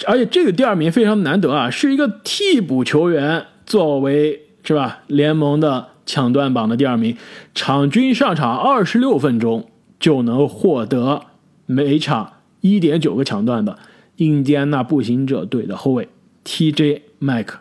[0.07, 5.01] 而且这个第二名非常难得啊，是一个替补球员作为是吧？
[5.07, 7.17] 联盟的抢断榜的第二名，
[7.55, 11.27] 场均上场二十六分钟就能获得
[11.67, 13.79] 每场一点九个抢断的
[14.17, 16.09] 印第安纳步行者队的后卫
[16.45, 17.59] TJ 麦克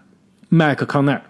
[0.48, 1.22] 麦克康奈尔。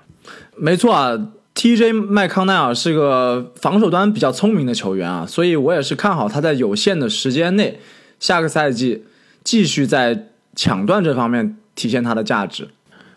[0.56, 1.32] 没错啊。
[1.56, 7.80] TJ 麦康奈尔是个防守端比较聪明的球员啊，所以我也是看好他在有限的时间内，
[8.20, 9.06] 下个赛季
[9.44, 12.68] 继续在抢断这方面体现他的价值。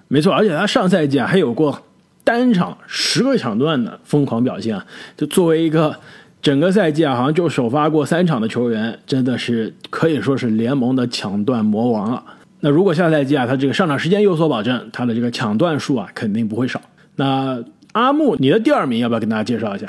[0.08, 1.82] 没错，而且他上赛季啊还有过
[2.24, 4.84] 单场十个抢断的疯狂表现啊，
[5.16, 5.94] 就作为一个
[6.42, 12.22] 整个赛季啊，好像就首发过三场的球员，真的是可以说是联盟的抢断魔王了。
[12.60, 16.80] 那如果下赛季啊，他这个上场时间有所保证，他的这个抢断数啊，肯定不会少。
[17.16, 19.86] 那阿木，你的第二名要不要跟大家介绍一下？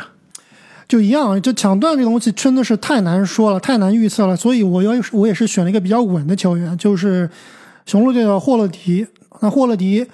[0.87, 4.35] 就一样，就抢断这个东西真的是太难说了，太难预测了。
[4.35, 7.29] 所以我要我也是选了一个比较稳的球员，就是
[7.85, 9.05] 雄鹿队的霍勒迪。
[9.41, 10.05] 那霍勒迪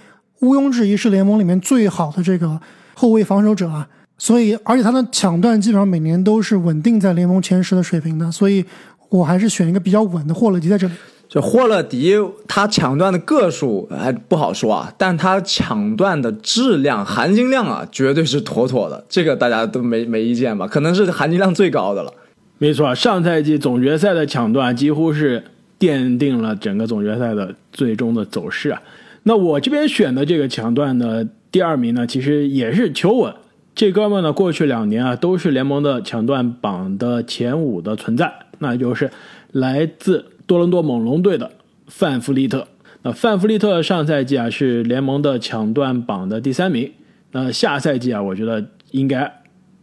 [0.42, 2.60] 毋庸置疑是联盟里面最好的这个
[2.94, 3.88] 后卫防守者啊。
[4.18, 8.32] 所以，而且他的抢断基本上每年都是稳定在联盟前十的水平的。
[8.32, 8.66] 所以
[9.10, 10.94] 我还是选一个比较稳的霍勒迪在这里。
[11.30, 12.16] 就霍勒迪，
[12.48, 19.04] 他抢断的个数还不好说啊，但他抢断的质量、含金量啊，绝对是妥妥的。
[19.10, 20.66] 这个大家都没没意见吧？
[20.66, 22.14] 可能是含金量最高的了。
[22.58, 25.44] 没错，上赛季总决赛的抢断几乎是
[25.78, 28.82] 奠定了整个总决赛的最终的走势啊。
[29.28, 33.34] 那我这边选的这个抢断的第二名呢，其实也是求稳。
[33.76, 39.12] 这哥们呢，过去两年啊，都是联盟的抢断榜的前五的存在，那就是
[39.52, 40.32] 来自。
[40.48, 41.52] 多伦多猛龙队的
[41.88, 42.70] 范弗利特，
[43.02, 46.94] 那范弗利特上赛季啊是联盟的抢断榜的第三名，
[47.34, 49.30] 那下赛季啊我觉得应该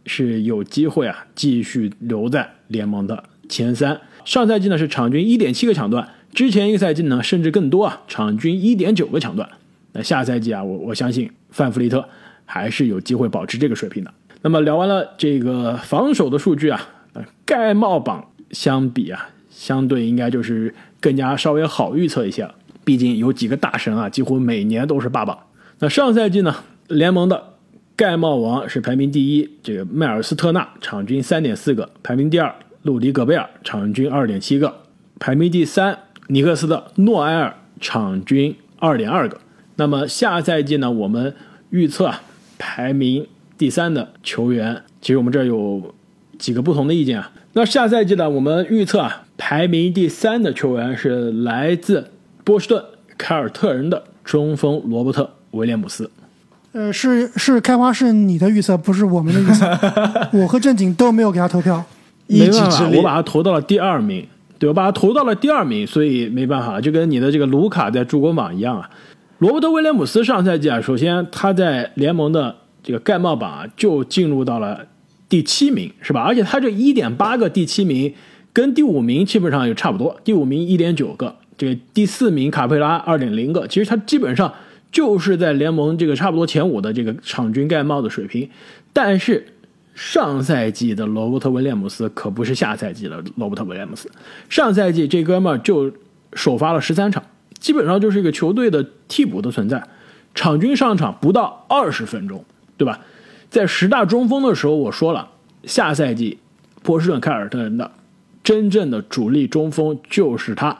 [0.07, 4.01] 是有机会啊继续留在联盟的前三。
[4.25, 9.49] 上赛季呢是场均一点七个抢断，之前一个赛季呢甚至更多啊，场均一点九个抢断。
[9.93, 12.07] 那下赛季啊我我相信范弗利特
[12.45, 14.13] 还是有机会保持这个水平的。
[14.41, 16.87] 那么聊完了这个防守的数据啊，
[17.45, 19.29] 盖帽榜相比啊。
[19.49, 25.39] 相对应该就是更加稍微好预测一些了，毕竟有几个大神啊，几乎每年都是霸榜。
[25.79, 26.53] 那上赛季呢，
[26.89, 27.53] 联盟的
[27.95, 34.81] 盖帽王是排名第一，这个迈尔斯特纳场均三点四个，排名第二鲁迪戈贝尔场均二点七个，
[35.19, 39.39] 排名第三尼克斯的诺埃尔场均二点二个。
[39.75, 41.35] 那么下赛季呢，我们
[41.69, 42.21] 预测啊，
[42.57, 45.93] 排名第三的球员，其实我们这儿有
[46.37, 47.31] 几个不同的意见啊。
[47.53, 49.21] 那下赛季呢，我们预测啊。
[49.37, 52.09] 排名第三的球员是来自
[52.45, 52.81] 波士顿
[53.17, 56.09] 凯尔特人的中锋罗伯特·威廉姆斯。
[56.71, 59.65] 呃，是是，开花是你的预测，不是我们的预测。
[60.31, 61.83] 我和正经都没有给他投票。
[62.27, 64.25] 没办法，我把他投到了第二名。
[64.65, 68.89] 对，我把他投到了第二名，所以没办法，就跟你的这个卢卡在助攻榜一样啊。
[69.37, 74.87] 罗伯特·威廉姆斯上赛季啊，首先他在联盟的这个盖帽榜就进入到了
[75.29, 76.21] 第七名，是吧？
[76.21, 78.11] 而且他这一点八个第七名。
[78.51, 84.53] 跟第五名基本上也差不多，第五名一点九个，这个第四名卡佩拉二点零个，其实他基本上
[84.93, 88.49] 就是在联盟这个差不多前五的这个场均盖帽的水平。
[88.93, 89.45] 但是
[89.95, 94.11] 上赛季的罗伯特威廉姆斯可不是下赛季的罗伯特威廉姆斯，
[94.49, 95.91] 上赛季这哥们儿就
[96.33, 97.23] 首发了十三场，
[97.59, 99.81] 基本上就是一个球队的替补的存在，
[100.35, 102.45] 场均上场不到二十分钟，
[102.77, 102.99] 对吧？
[103.49, 105.29] 在十大中锋的时候我说了，
[105.63, 106.37] 下赛季
[106.83, 107.89] 波士顿凯尔特人的。
[108.43, 110.77] 真正的主力中锋就是他，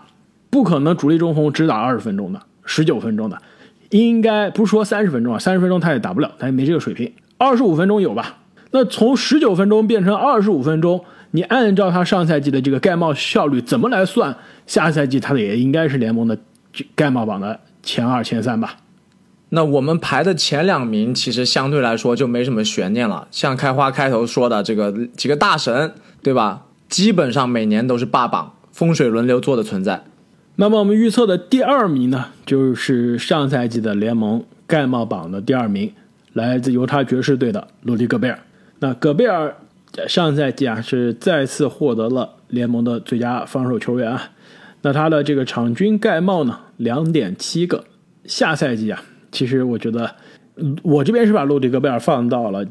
[0.52, 3.42] 不可能主力中锋只打二十分钟的、十九分钟的，
[3.90, 7.12] 应该不是说三十分钟啊，三十分钟他也打不了，他也没这个水平。
[7.40, 8.38] 二十五分钟有吧？
[8.76, 14.36] 那从十九分钟变成二十五分钟，你按照他上赛季的这个盖帽效率怎么来算？
[14.68, 16.38] 下赛季他也应该是联盟的
[16.94, 18.76] 盖帽榜的前二、前三吧？
[19.48, 26.64] 那我们排的前两名其实相对来说就没什么悬念了，像开花开头说的这个几个大神，对吧？
[26.90, 30.04] 基本上每年都是霸榜，风水轮流做的存在。
[30.58, 35.94] 那么我们预测的第二名呢，就是上赛季的联盟盖帽榜的第二名，
[36.34, 38.38] 来自犹他爵士队的鲁迪戈贝尔。
[38.80, 39.56] 那戈贝尔
[40.08, 44.32] 上赛季啊是再次获得了联盟的最佳防守球员啊。
[44.82, 47.86] 那他的这个场均盖帽呢两点七个。
[48.26, 50.16] 下赛季啊，其实我觉得
[50.82, 52.66] 我这边是把洛迪戈贝尔放到了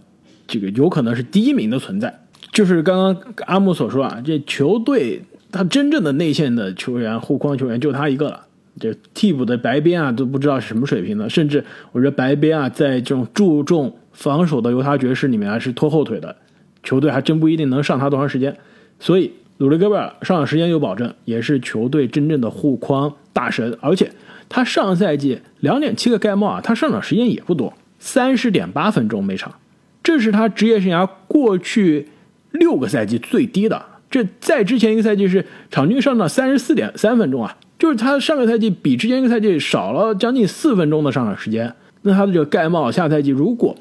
[0.48, 2.22] 这个有可能是第一名的存在。
[2.52, 8.46] 就是刚刚阿木所说啊，这球队他真正的内线的球员、护框球员就他一个了。
[8.80, 16.34] 这替补的白边啊都不知道是什么水平的，甚至我觉得白边啊在这种注重防守的犹他爵士里面还是拖后腿的，
[16.82, 18.56] 球队还真不一定能上他多长时间。
[18.98, 23.76] 所以鲁利戈贝尔上场时间有保证，也是球队真正的护框大神。
[23.82, 24.10] 而且
[24.48, 29.54] 他上赛季两点七个盖帽啊，他上场时间也不多，三十点八分钟每场，
[30.02, 32.08] 这是他职业生涯过去。
[32.52, 41.74] 六个赛季最低的，这在之前一个赛季是场均上场三十四点三分钟啊，就是他上个赛季比之前一个赛季少了将近四分钟的上场时间。
[42.02, 43.76] 那他的这个盖帽下赛季如果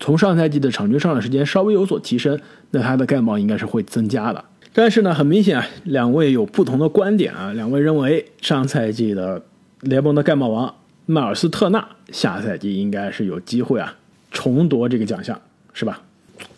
[0.00, 2.40] 从上赛季的场均上场时间稍微有所提升，
[2.70, 4.44] 那他的盖帽应该是会增加的。
[4.72, 9.42] 但是呢，很明显啊，两位有不同的观点啊，两位认为上赛季的
[9.80, 10.74] 联盟的盖帽王
[11.06, 13.94] 迈尔斯特纳下赛季应该是有机会啊
[14.30, 15.40] 重夺这个奖项，
[15.72, 16.00] 是吧？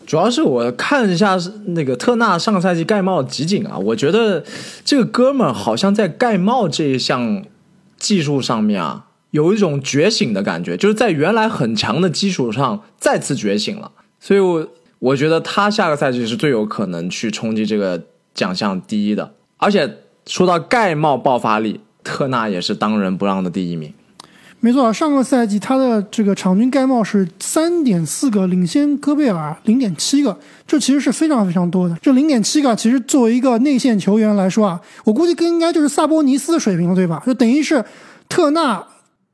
[0.05, 1.37] 主要是我看一下
[1.67, 4.43] 那个特纳上赛季盖帽集锦啊，我觉得
[4.85, 7.43] 这个哥们儿好像在盖帽这一项
[7.97, 13.91] 技术上面啊，有一种觉醒的感觉，就是在原来很强的基础上再次觉醒了。
[14.19, 14.67] 所以，我
[14.99, 17.99] 我觉得他下个赛季是最有可能去冲击这个
[18.35, 19.33] 奖项第一的。
[19.57, 23.91] 而且说到盖帽爆发力，特纳也是当仁不让的第一名。
[24.59, 31.97] 没错，上个赛季他的这个场均盖帽是三点四个，领先戈贝尔零点七个，这其实是非常非常多的。
[32.01, 37.23] 这零点七个其实作为一个内线球员来说啊，我估计更应该就是萨博尼斯的水平了，对吧？
[37.25, 37.83] 就等于是
[38.29, 38.81] 特纳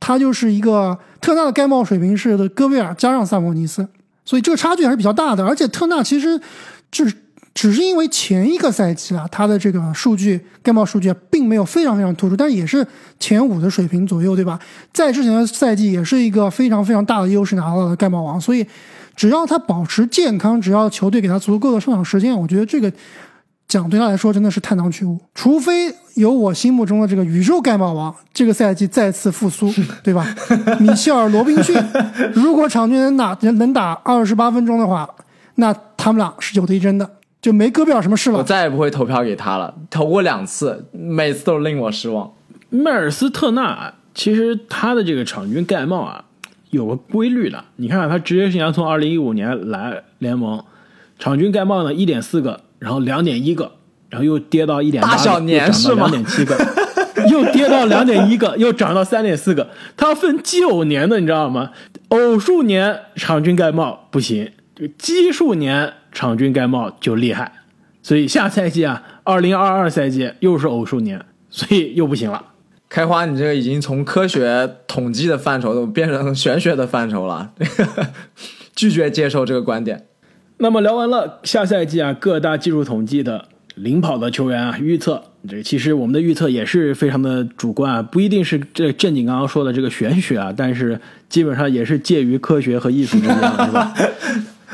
[0.09, 3.87] 他就是一个特纳的盖帽水平是的戈贝尔加上萨博尼斯，
[4.25, 5.45] 所以这个差距还是比较大的。
[5.45, 6.41] 而且特纳其实
[6.91, 7.15] 就是。
[7.55, 12.85] 只是因为前一个赛季啊，他的这个数据盖帽数据并没有非常非常突出，但也是
[13.19, 14.57] 前五的水平左右，对吧？
[14.93, 18.65] 在之前的赛季也是一个非常非常大的优势拿到了盖帽王，所以
[19.13, 22.89] 只要他保持健康，只要球队给他足够的上场时间，我觉得这个
[23.69, 25.17] 奖对他来说真的是探囊取物。
[25.33, 29.71] 除非有我心目中的这个宇宙盖帽王这个赛季再次复苏，
[30.03, 30.27] 对吧？
[30.81, 31.73] 米切尔·罗宾逊
[32.35, 35.09] 如果场均能打能打二十八分钟的话，
[35.55, 37.09] 那他们俩是有的一争的。
[37.41, 38.39] 就没戈贝尔什么事了。
[38.39, 42.29] 我再也不会投票给他了，投过两次，每次都令我失望。
[42.69, 46.25] 迈尔斯特纳其实他的这个场均盖帽啊，
[46.71, 47.63] 有个规律的。
[47.77, 50.61] 你看他职业生涯从二零一五年来联盟，
[51.17, 53.71] 场均盖帽呢一点四个，然后两点一个，
[54.09, 56.07] 然后又跌到一点八，大小年是吗？
[56.07, 56.57] 两点七个，
[57.29, 59.69] 又跌到两点一个，又涨到三点四个。
[59.95, 61.71] 他分九年的，你知道吗？
[62.07, 65.93] 偶数年场均盖帽不行，这个奇数年。
[66.11, 67.51] 场均盖帽就厉害，
[68.01, 72.43] 所以下赛季啊，二零二二赛季又是偶数年，所以又不行了。
[72.89, 77.51] 开花，你这个已经从科学统计的范畴都变成玄学的范畴了，
[78.75, 80.07] 拒绝接受这个观点。
[80.61, 83.45] 那么聊完了下赛季啊各大技术统计的
[83.75, 90.99] 领跑的球员啊预测，这其实我们的预测也是非常的主观啊，不一定是这正经刚刚说的这个玄学啊，但是
[91.29, 93.93] 基本上也是介于科学和艺术之间，是吧？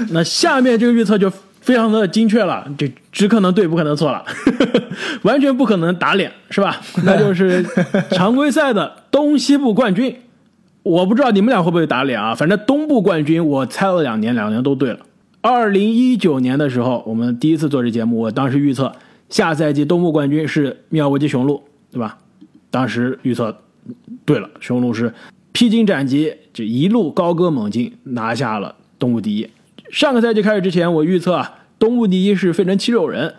[0.09, 1.31] 那下面这个预测就
[1.61, 4.25] 非常的精确了，这只可能对不可能错了，
[5.21, 6.81] 完全不可能打脸，是吧？
[7.03, 7.63] 那就是
[8.09, 10.15] 常规赛的东西部冠军，
[10.81, 12.33] 我不知道你们俩会不会打脸啊？
[12.33, 14.97] 反正东部冠军我猜了两年，两年都对了。
[15.47, 18.91] 二零一九年的时候，我们第一次做这节目，我当时预测
[19.29, 22.17] 下赛季东部冠军是密尔沃基雄鹿，对吧？
[22.71, 23.55] 当时预测
[24.25, 25.13] 对了，雄鹿是
[25.51, 29.47] 披荆斩棘，就一路高歌猛进，拿下了东部第一。
[29.91, 33.35] 上个赛季开始之前，我预测啊，东部第一是费城七六人。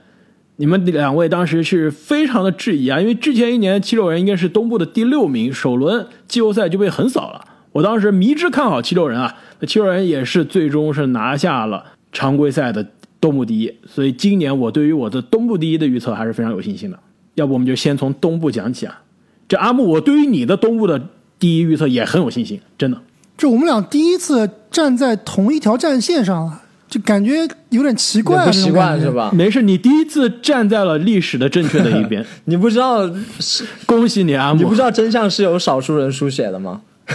[0.59, 7.45] 你们两位当时是非常的质疑啊，因为之前一年七六人应该是东部的第六名，首轮季后赛就被横扫了。
[7.73, 12.87] 我当时迷之看好七六人啊，那七六人也是最终是拿下了常规赛的
[13.21, 13.73] 东部第一。
[13.87, 16.99] 所以今年我对于我的东部第一的预测还是非常有信心的。
[17.35, 19.03] 要不我们就先从东部讲起啊。
[19.49, 21.01] 这阿木，我对于你的东部的
[21.39, 22.99] 第一预测也很有信心，真的。
[23.37, 29.31] 这我们俩第一次站在同一条战线上了，就感觉有点奇怪，不习惯是吧？
[29.35, 32.25] 没事，你第一次站在了历史的正确的一边。
[32.47, 36.81] 你不知道是 恭喜你阿木，你不知道真相是由少数人书写的吗？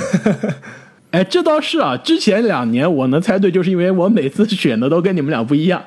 [1.12, 1.96] 哎，这倒是啊。
[1.98, 5.82] 之前两年我能猜对，就是因为我每次选的都跟你们俩不一样。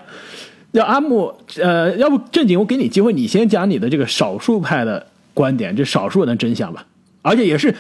[0.73, 6.85] 要阿木，呃，要不正经，我给你机会，你先讲你的这个少数派的观点，这少数人的真相吧。
[7.23, 7.75] 而且也是。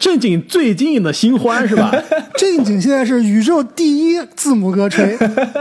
[0.00, 1.94] 正经最近的新欢是吧？
[2.36, 5.16] 正经现在是宇宙第一字母哥吹。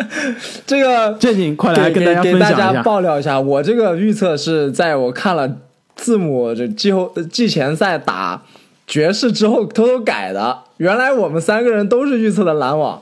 [0.66, 5.58] 这个 正经快来跟大家分享一下，爆料一下，我这个预测是在我看了
[5.96, 8.42] 字母这季后季前赛打
[8.88, 10.60] 爵士之后偷偷改的。
[10.78, 13.02] 原来我们三个人都是预测的篮网，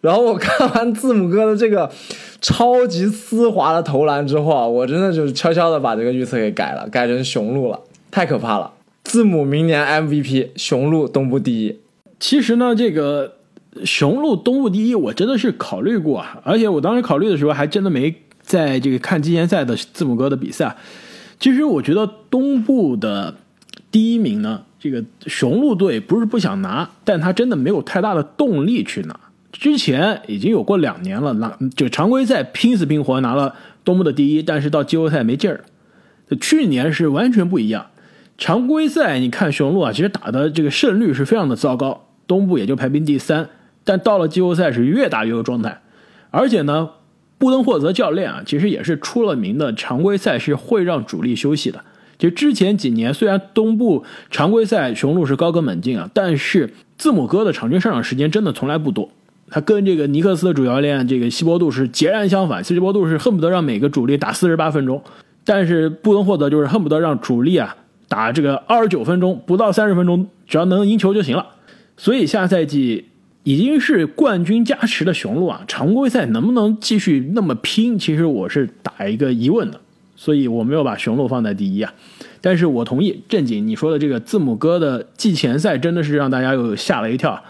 [0.00, 1.90] 然后我看完字母哥的这个
[2.40, 8.72] 超级丝滑的投篮之后啊，我真的就是悄悄的把这个预测给改了，改成雄鹿了，太可怕了。
[9.02, 11.80] 字母明年 MVP，雄鹿东部第一。
[12.20, 13.36] 其实呢，这个
[13.84, 16.40] 雄鹿东部第一，我真的是考虑过啊。
[16.44, 20.76] 而且我当时考虑的时候，还真的没在这个看季前赛的字母哥的比赛。
[21.40, 23.34] 其实我觉得东部的
[23.90, 29.20] 第一名呢，这个雄鹿队不是不想拿，但他真的没有太大的动力去拿。
[29.52, 33.54] 之前已经有过两年了，拿就常规赛拼死拼活拿了
[33.84, 35.64] 东部的第一，但是到季后赛没劲儿。
[36.40, 37.88] 去年是完全不一样。
[38.38, 43.50] 常规赛你看雄鹿啊，其实打的这个胜率是非常的糟糕，东部也就排名第三。
[43.84, 45.82] 但到了季后赛是越打越有状态，
[46.30, 46.90] 而且呢，
[47.36, 51.84] 布登霍泽教练啊，其实也是出了名的，常规赛是会让主力休息的。
[52.20, 59.10] 就之前几年，虽然东部常规赛雄鹿是高歌猛进啊，但是字母哥的场均上场时间真的从来不多。
[59.48, 62.62] 他跟这个尼克斯的主教练这个希伯杜是截然相反。
[62.62, 65.02] 希伯杜是恨不得让每个主力打四十八分钟，
[65.44, 67.74] 但是布登霍德就是恨不得让主力啊
[68.06, 71.46] 打这个二十九分钟，不到三十分钟，只要能赢球就行了。
[71.96, 73.06] 所以下赛季
[73.42, 77.98] 已经是冠军加持的雄鹿啊，常规赛能不能继续那么拼？
[77.98, 79.80] 其实我是打一个疑问的，
[80.20, 81.94] 所以我没有把雄鹿放在第一啊。
[82.42, 87.42] 但是我同意正经你说的这个字母哥的季前赛真的是让大家又吓了一跳。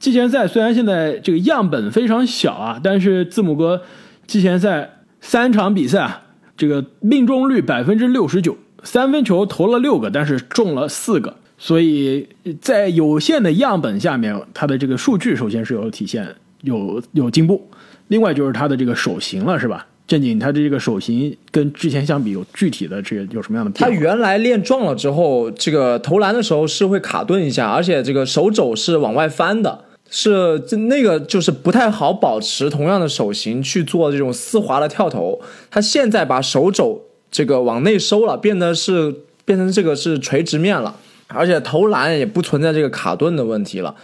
[0.00, 3.82] 季前赛虽然现在这个样本非常小啊，但是字母哥
[4.26, 6.22] 季前赛三场比赛啊，
[6.56, 12.28] 这个命中率百分之六十九，三分球投了六个，但是中了四个，所以
[12.60, 17.70] 在有限的样本下面，他的这个数据首先是有体现，有有进步。
[18.08, 19.86] 另外就是他的这个手型了，是吧？
[20.06, 23.72] 正经，他的这个手型跟之前相比有具体的这个有什么样的？
[23.72, 29.84] 他原来练壮了之后，这个投篮的时候是会卡顿一下，而且这个手肘是往外翻的。
[30.08, 35.40] 是，那个就是不太好保持同样的手型去做这种丝滑的跳投。
[35.68, 37.02] 他现在把手肘
[37.32, 39.12] 这个往内收了，变得是
[39.44, 40.94] 变成这个是垂直面了，
[41.26, 43.96] 而且投篮也不存在这个卡顿的问题了。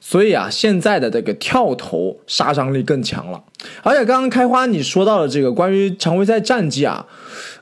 [0.00, 3.44] 所以啊，现在的这个跳投杀伤力更强了。
[3.82, 7.06] 而且刚刚开花你说到了这个关于常规赛战绩啊，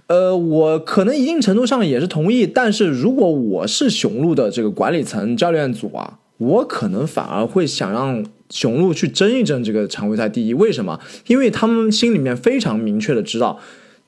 [0.06, 2.46] 呃，我可能一定程度上也是同意。
[2.46, 6.20] 但是如果我是雄鹿的这个管理层教练组啊。
[6.38, 11.00] 我可能反而会想让雄鹿去争一争这个常规赛第一，为什么？
[11.26, 13.58] 因为他们心里面非常明确的知道，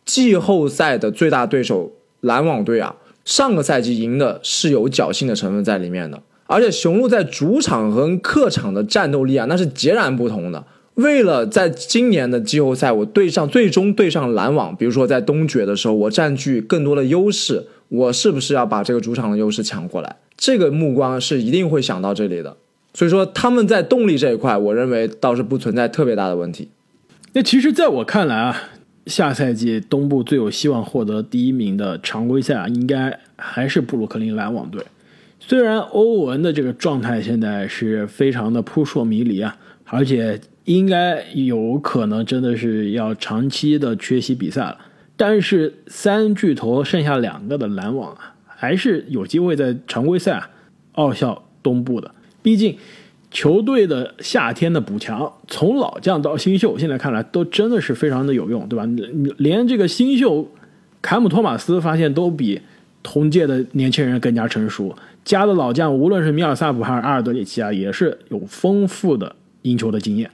[0.04, 10.64] 季后赛的最大对手篮网队啊，上个赛季赢的是有侥幸的成分在里面的，而且雄鹿在主场和客场的战斗力啊，那是截然不同的。
[10.94, 20.16] 为了在今年的季后赛我对上最终对上篮网，比如说在东决的时候，我占据更多的优势，我是不是要把这个主场的优势抢过来？
[20.36, 22.56] 这个目光是一定会想到这里的，
[22.94, 26.68] 所以说他们在动力这一块，我认为倒是不存在特别大的问题。
[27.32, 28.62] 那其实，在我看来啊，
[29.06, 34.82] 下赛季东部最有希望获得第一名的常规赛啊，应该还是布鲁克林篮网队。
[35.40, 44.78] 虽然欧文的这个状态现在是非常的扑朔迷离啊，而且应该有可能真的是要长期的缺席比赛了，
[45.16, 48.36] 但是三巨头剩下两个的篮网啊。
[48.62, 50.50] 还是有机会在常规赛啊
[50.92, 52.14] 傲笑东部的。
[52.42, 52.76] 毕竟
[53.30, 58.86] 球队的夏天的补强，从老将到新秀，现在看来都真的是非常的有用，对吧？
[59.38, 60.46] 连这个新秀
[61.00, 62.60] 凯姆托马斯发现都比
[63.02, 64.94] 同届的年轻人更加成熟。
[65.24, 70.30] 加的老将，无论是米尔萨普还是阿尔德里奇啊，也是有丰富的赢球的经验。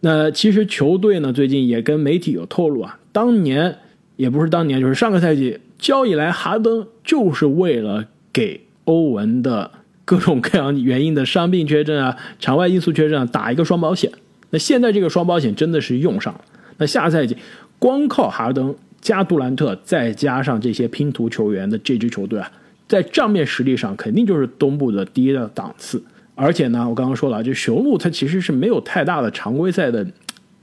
[0.00, 3.76] 那其实球队呢，最近也跟媒体有透露啊，当年
[4.16, 5.58] 也不是当年，就是上个赛季。
[5.78, 9.70] 交易来哈登就是为了给欧文的
[10.04, 14.12] 各种各样原因的伤病缺阵啊、场外因素缺阵啊打一个双保险。
[14.50, 16.40] 那现在这个双保险真的是用上了。
[16.76, 17.34] 那下赛季
[17.78, 22.52] 光靠哈登加杜兰特再加上这些拼图球员的这支球队啊，
[22.90, 26.02] 在账面实力上肯定就是东部的第一的档次。
[26.34, 30.04] 而且呢，我刚刚说了，就雄鹿它其实是没有太大的常规赛的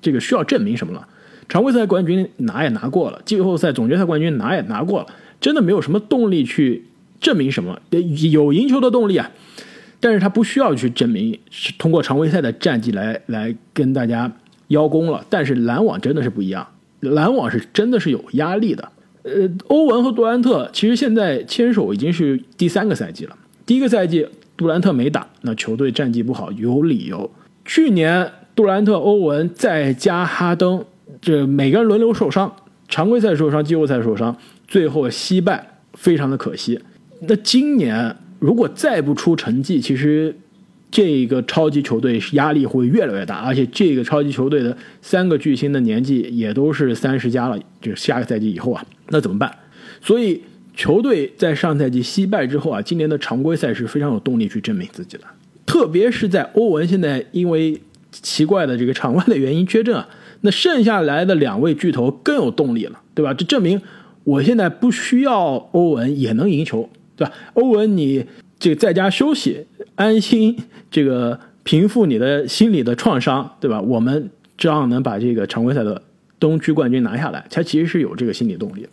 [0.01, 1.07] 这个需要证明什么了。
[1.47, 5.07] 常规赛冠军拿也拿过了，季后赛总决赛冠军拿也拿过了，
[5.39, 6.83] 真的没有什么动力去
[7.21, 7.79] 证明什么。
[7.89, 9.31] 有赢球的动力啊，
[10.01, 14.29] 但是他不需要去证明，是通过常规赛的战绩来来跟大家
[14.67, 15.25] 邀功了。
[15.29, 16.67] 但是篮网真的是不一样，
[16.99, 18.91] 篮网是真的是有压力的。
[19.27, 23.35] 呃，欧文和杜兰特其实现在牵手已经是第三个赛季了。
[23.65, 24.25] 第一个赛季
[24.55, 27.29] 杜兰特没打，那球队战绩不好有理由。
[27.65, 30.83] 去年杜兰特、欧文再加哈登。
[31.19, 32.53] 这每个人轮流受伤，
[32.87, 36.79] 常规赛受伤，季后赛受伤，最后惜败，非常的可惜。
[37.21, 40.35] 那今年如果再不出成绩，其实
[40.89, 49.53] 这个超级球队压力会越来越大，而且这个超级球队的三个巨星的年纪也都是三十加了，就是下个赛季以后啊，那怎么办？
[50.01, 50.41] 所以
[50.75, 55.23] 球队在上赛季惜败之后啊，今年的常规赛是非常有动力去证明自己的，
[55.65, 57.81] 特别是在欧文现在因为
[58.11, 60.07] 奇怪的这个场外的原因缺阵啊。
[60.41, 63.33] 那剩下来的两位巨头更有动力了，对吧？
[63.33, 63.81] 这证明
[64.23, 67.33] 我现在不需要欧文也能赢球，对吧？
[67.55, 68.23] 欧文你
[68.59, 70.57] 这个在家休息，安心
[70.89, 73.79] 这个平复你的心理的创伤，对吧？
[73.81, 76.01] 我们这样能把这个常规赛的
[76.39, 78.87] 东区冠军拿下来，他其实是有这个心理动力。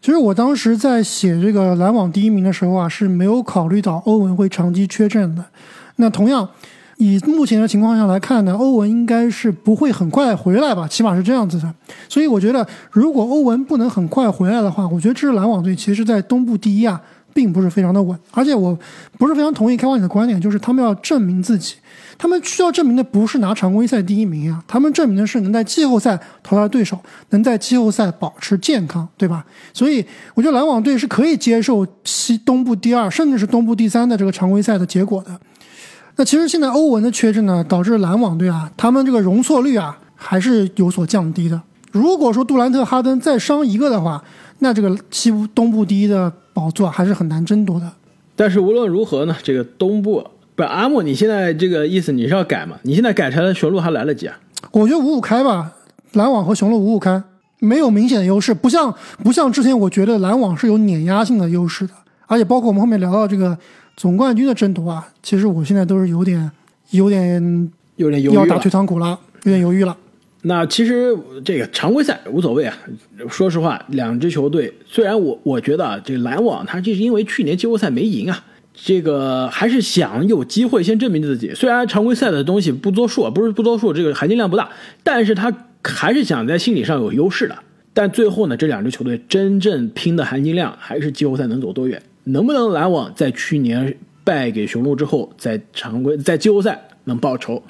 [0.00, 5.44] 其实我当时在写这个篮网第一名的时候啊，是没有考虑到欧文会长期缺阵的。
[5.96, 6.48] 那同样。
[7.00, 11.72] 以目前的情况下来看呢，欧文应该是不会很快回来吧，起码是这样子的。
[12.08, 17.00] 所以我觉得，如果欧文不能很快回来的话，我觉得这支篮网队其实，在东部第一啊，
[17.38, 18.18] 并不是非常的稳。
[18.32, 18.76] 而且我
[19.16, 21.76] 不是非常同意开花你的观点，就是他们要证明自己，
[22.18, 26.98] 他们需要证明的不是拿常规赛第一名啊，他们证明的是能在季后赛淘汰对手，
[27.30, 29.44] 能在季后赛保持健康，对吧？
[29.72, 35.38] 所以我觉得篮网队是可以接受西东部第二，甚至是东部第三的这个常规赛的结果的。
[36.16, 41.62] 那其实现在欧文的缺阵呢，导致篮网队啊，他们这个容错率啊还是有所降低的。
[41.92, 44.22] 如果说杜兰特、哈登再伤一个的话，
[44.58, 47.88] 那这个西部东部第一的宝座还是很难争夺的。
[48.34, 50.24] 但是无论如何呢，这个东部
[50.56, 52.76] 不阿木，你现在这个意思你是要改吗？
[52.82, 54.36] 你现在改成了雄鹿还来得及啊？
[54.72, 55.72] 我觉得五五开吧，
[56.14, 57.22] 篮网和雄鹿五五开，
[57.60, 58.92] 没有明显的优势，不像
[59.22, 61.92] 不像之前我觉得篮网是有碾压性的优势的，
[62.26, 63.56] 而且包括我们后面聊到这个
[63.96, 66.50] 总冠军的争夺啊，其实我现在都是有点
[66.90, 69.96] 有点有点犹豫要打退堂鼓了，有点犹豫了。
[70.42, 72.76] 那其实这个常规赛无所谓啊。
[73.28, 81.52] 说实话，两支球队虽然我我觉得啊，这篮网他就是因为去年季后赛没赢啊，这个还是想有机会先证明自己。
[81.54, 84.70] 虽然常规赛的东西不作数，不是不作数，这个含金量不大，
[85.02, 87.58] 但是他还是想在心理上有优势的。
[87.92, 97.60] 但最后呢，这两支球队真正拼的含金量还是季后赛能走多远，能不能篮网在去年败给雄鹿之后，在常规在季后赛能报仇？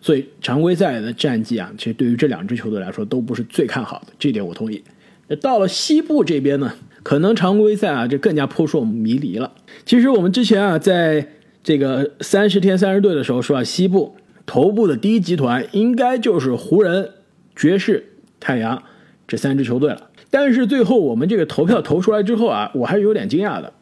[0.00, 4.82] 所以常规赛的战绩啊，其实对于这两支球队来说都不是最看好的，这点我同意。
[5.28, 6.72] 那到了西部这边呢，
[7.02, 9.52] 可能常规赛啊，就更加扑朔迷离了。
[9.84, 11.26] 其实我们之前啊，在
[11.64, 17.10] 这个三十天三十队的时候说啊，西部头部的第一集团应该就是湖人、
[17.56, 18.82] 爵士、太阳
[19.26, 20.10] 这三支球队了。
[20.30, 23.72] 但是最后我们这个投票投出来之后啊，我还是有点惊讶的。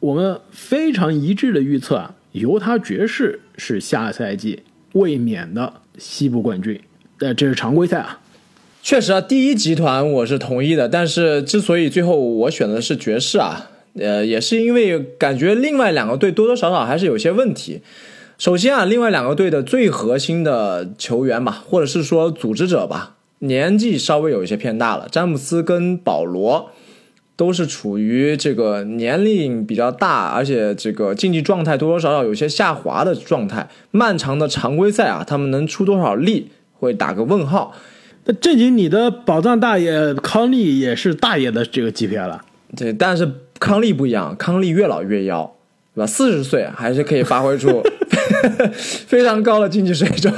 [0.00, 6.80] 我们非常一致的预测啊，犹他爵士是下赛季卫冕的西部冠军。
[7.20, 8.20] 呃，这是常规赛啊。
[8.82, 17.80] 确实啊，第一集团我是同意的，但是之所以最后我选的是爵士啊，呃，也是因为感觉另外两个队多多少少还是有些问题。
[18.36, 25.08] 首先啊，另外两个队的最核心的球员吧，或者是说组织者吧，年纪稍微有一些偏大了。
[25.10, 26.70] 詹姆斯跟保罗
[27.36, 33.68] 都是处于这个年龄比较大，而且这个竞技状态多多少少有些下滑的状态。
[33.90, 37.74] 漫长的常规赛啊，他们能出多少力，会打个问号。
[38.26, 42.40] 那正经，你的宝藏大爷康利也是大爷的这个级别了。
[42.76, 43.28] 对，但是
[43.58, 45.54] 康利不一样，康利越老越妖，
[45.94, 46.06] 对吧？
[46.06, 47.82] 四十岁还是可以发挥出
[49.06, 50.32] 非常高的竞技水准，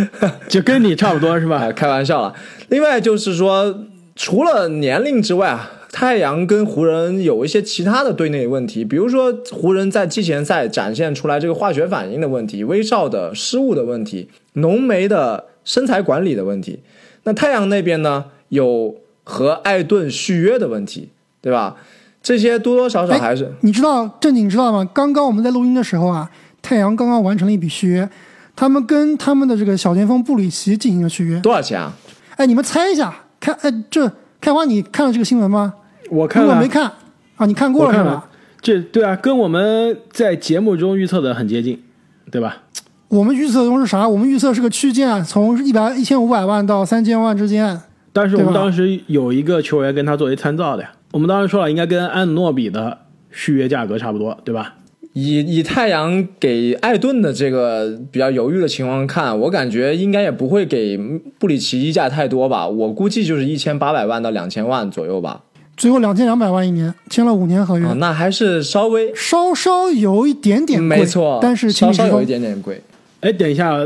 [0.48, 1.72] 就跟你差不多是吧？
[1.72, 2.34] 开玩笑了。
[2.68, 16.80] 另外就是说，除了年龄之外啊，太阳跟湖人有一些其他的队内问题，比如说湖人在季前赛展现出来这个化学反应的问题，威少的失误的问题，浓眉的身材管理的问题。
[17.24, 21.10] 那太阳那边呢，有和艾顿续约的问题，
[21.42, 21.76] 对吧？
[22.22, 24.88] 这些多多少少还是你知道正经知道吗？
[24.94, 26.30] 刚刚我们在录音的时候啊，
[26.62, 28.08] 太阳刚刚完成了一笔续约，
[28.56, 31.92] 他们跟他们的这个小前锋布里奇进行了续约，多少钱啊？
[32.36, 35.74] 哎，你们猜一下，看，哎，这开花，你看了这个新闻吗？
[36.12, 36.92] 我看了，如果没看
[37.36, 38.28] 啊，你看过了是吧？
[38.60, 41.82] 这对啊，跟我们在节目中预测的很接近，
[42.30, 42.64] 对吧？
[43.08, 44.06] 我们预测中是啥？
[44.06, 47.80] 我们预测是个区间，从一百一千五百万到三千万之间。
[48.12, 50.92] 但是我们当时有一个球员跟他作为参照的呀。
[51.12, 52.98] 我们当时说了，应该跟安努诺比的
[53.30, 54.74] 续约价格差不多，对吧？
[55.14, 60.98] 以以太阳给艾顿的这个比较犹豫的情况看，我感觉应该也不会给
[61.38, 62.66] 布里奇溢价太多吧。
[62.66, 65.42] 我估计就是一千八百万到两千万左右吧。
[65.82, 72.80] 最后两千两百万一年，签了五年合约，哦、那还是稍微稍稍有一点点贵，没错，但是稍稍有一点点贵。
[73.18, 73.76] 哎，等一下，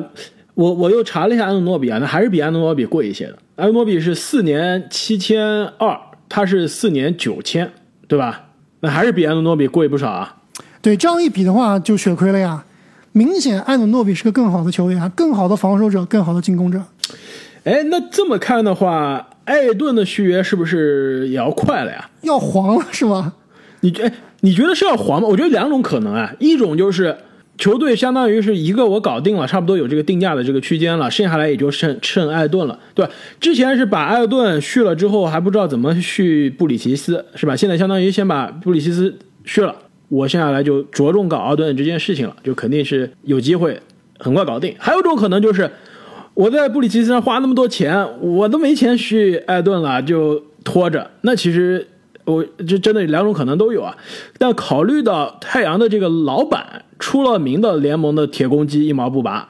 [0.53, 3.38] 我我又查了一下安努诺比啊，那还是比安努诺比贵一些的。
[3.55, 5.42] 安努诺比是四年七千
[5.78, 7.72] 二，他是四年九千，
[8.07, 8.42] 对吧？
[8.80, 10.36] 那还是比安努诺比贵不少啊。
[10.82, 12.62] 对，这样一比的话就血亏了呀。
[13.12, 16.78] 明显安努诺比是个更好的球员，更好的防守者，更好的进攻者。
[17.64, 22.11] 哎，那这么看的话，艾顿的续约是不是也要快了呀？
[22.20, 23.32] 要黄了是吗？
[23.80, 25.26] 你觉，你觉得是要黄吗？
[25.26, 27.16] 我觉得两种可能啊，一种就是。
[27.59, 33.11] 球队相当于是一个我搞定了，差不多有这个定价的这个区间了，剩下来也就剩剩艾顿了，对吧？
[33.40, 37.57] 之前是把艾顿续了之后还不知道怎么续布里奇斯，是吧？
[37.57, 39.74] 现在相当于先把布里奇斯续了，
[40.11, 43.80] 我剩下来就着重搞奥顿这件事情了，就肯定是有机会
[44.18, 44.74] 很快搞定。
[44.78, 45.70] 还有一种可能就是
[46.37, 51.11] 我在布里奇斯上花那么多钱，我都没钱续艾顿了，就拖着。
[51.22, 51.84] 那其实
[52.24, 53.97] 我这真的两种可能都有啊，
[54.39, 56.84] 但考虑到太阳的这个老板。
[56.99, 59.47] 出了名的联盟的铁公鸡一毛不拔，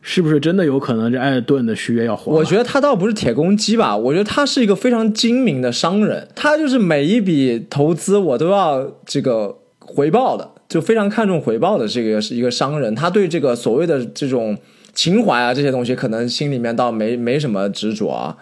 [0.00, 2.34] 是不是真的有可能这艾顿的续约要黄？
[2.34, 14.56] 我觉得他倒不是铁公鸡吧，我觉得他是一个非常精明的商人，他就是每一笔投资我都要这个回报的，就非常看重回报的这个是一个商人，他对这个所谓的这种
[14.96, 18.36] 情怀啊这些东西，可能心里面倒没没什么执着啊。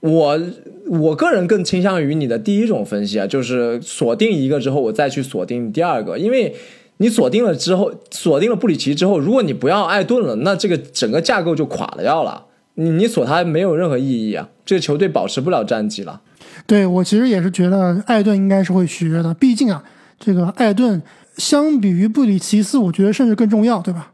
[0.00, 0.40] 我
[0.88, 6.54] 我个人更倾向于你的第一种分析啊，就是锁定一个之后，我再去锁定第二个，因为
[6.98, 12.46] 你锁定了之后，锁定了布里奇之后，如果你不要艾顿了，那这个整个架构就垮了要了。
[12.74, 16.20] 你你锁他没有任何意义啊，这个球队保持不了战绩了。
[16.66, 19.82] 对我其实也是觉得艾顿应该是会续约的，毕竟啊，
[20.20, 21.02] 这个艾顿
[21.36, 24.12] 相比于布里奇斯，我觉得甚至更重要，对吧？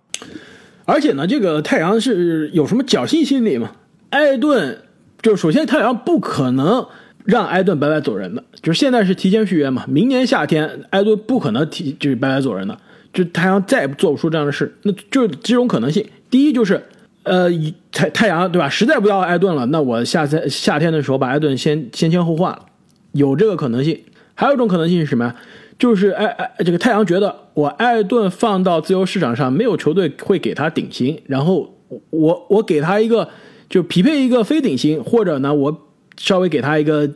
[0.93, 3.73] 而且呢，这个太阳是有什么侥幸心理吗？
[4.11, 4.77] 艾顿
[5.23, 6.87] 就首先太阳不可能
[7.25, 12.77] 让艾顿白白走人的，就是现在是提前续约嘛，明年夏天艾顿不可能提就是白白走人的，
[13.11, 16.83] 就太阳再做不出这样的事，那就几种可能性，第一就是。
[17.25, 17.49] 呃，
[17.93, 18.69] 太太阳对吧？
[18.69, 22.53] 实在不要艾顿了，那我夏天夏天的时候把艾顿先先签后换，
[23.13, 23.97] 有这个可能性。
[24.35, 25.37] 还有一种可能性是什么呀？
[25.79, 31.75] 就是艾艾这个太阳觉得我艾顿放到自由市场上，没有球队会给他顶薪，然后
[32.11, 33.29] 我我给他一个
[33.69, 37.11] 就匹配一个非顶薪，或者呢我稍微给他一个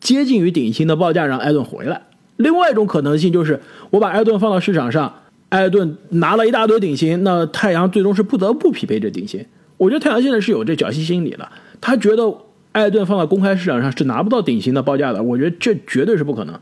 [0.00, 2.02] 接近于顶薪的报价，让艾顿回来。
[2.36, 3.60] 另外一种可能性就是
[3.90, 5.14] 我把艾顿放到市场上。
[5.48, 9.44] 艾顿拿了一大堆顶薪，那太阳最终是不得不匹配这顶薪。
[9.76, 11.46] 我觉得太阳现在是有这侥幸心理的，
[11.78, 12.34] 他觉得
[12.72, 15.22] 艾顿放到公开市场上是拿不到顶薪的报价的。
[15.22, 16.58] 我觉得这绝对是不可能，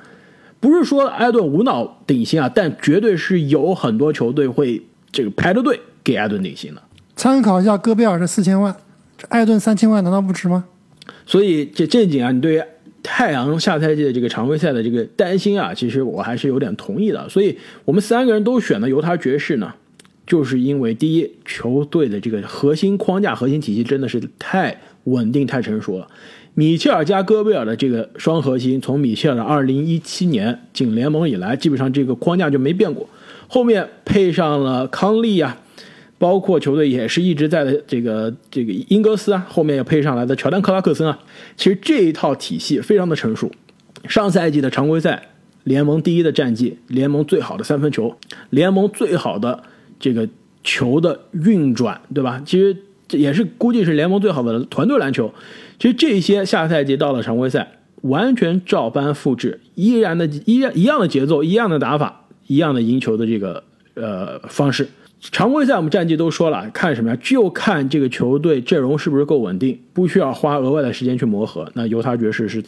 [0.61, 4.80] 不是说艾顿无脑顶薪啊，但绝对是有很多球队会
[5.11, 6.82] 这个排着队给艾顿顶薪的。
[7.16, 8.76] 参考一下戈贝尔的四千万，
[9.28, 10.66] 艾顿三千万难道不值吗？
[11.26, 12.62] 所以这正经啊，你对。
[13.02, 17.26] 太阳下赛季的这个常规赛的这个担心啊，其实我还是有点同意的。
[17.30, 19.72] 所以我们三个人都选了犹他爵士呢，
[20.26, 26.06] 就是因为第一，球队的这个核心框架、核心体系真的是太稳定、太成熟了。
[26.61, 33.08] 米切尔加戈贝尔的这个双核心，从米切尔的2017年进联盟以来，基本上这个框架就没变过。
[33.48, 35.56] 后面配上了康利啊。
[36.18, 41.18] 包括球队也是一直在的这个这个英格斯啊，后面也配上来的乔丹克拉克森啊，
[41.56, 43.50] 其实这一套体系非常的成熟。
[44.06, 45.30] 上赛季的常规赛
[45.64, 48.14] 联盟第一的战绩，联盟最好的三分球，
[48.50, 49.62] 联盟最好的
[49.98, 50.28] 这个
[50.62, 52.42] 球的运转，对吧？
[52.44, 52.76] 其实
[53.08, 55.32] 这也是估计是联盟最好的团队篮球。
[55.80, 57.72] 其实这些下赛季到了常规赛，
[58.02, 63.64] 完全照搬复制，依然的依然一样的节奏，一样的打法，一样的赢球的这个
[63.94, 64.86] 呃方式。
[65.20, 67.16] 常规赛我们战绩都说了，看什么呀？
[67.22, 71.70] 就看这个球队阵容是不是够稳定，不需要花额外的时间去磨合。
[71.74, 72.62] 那犹他爵士是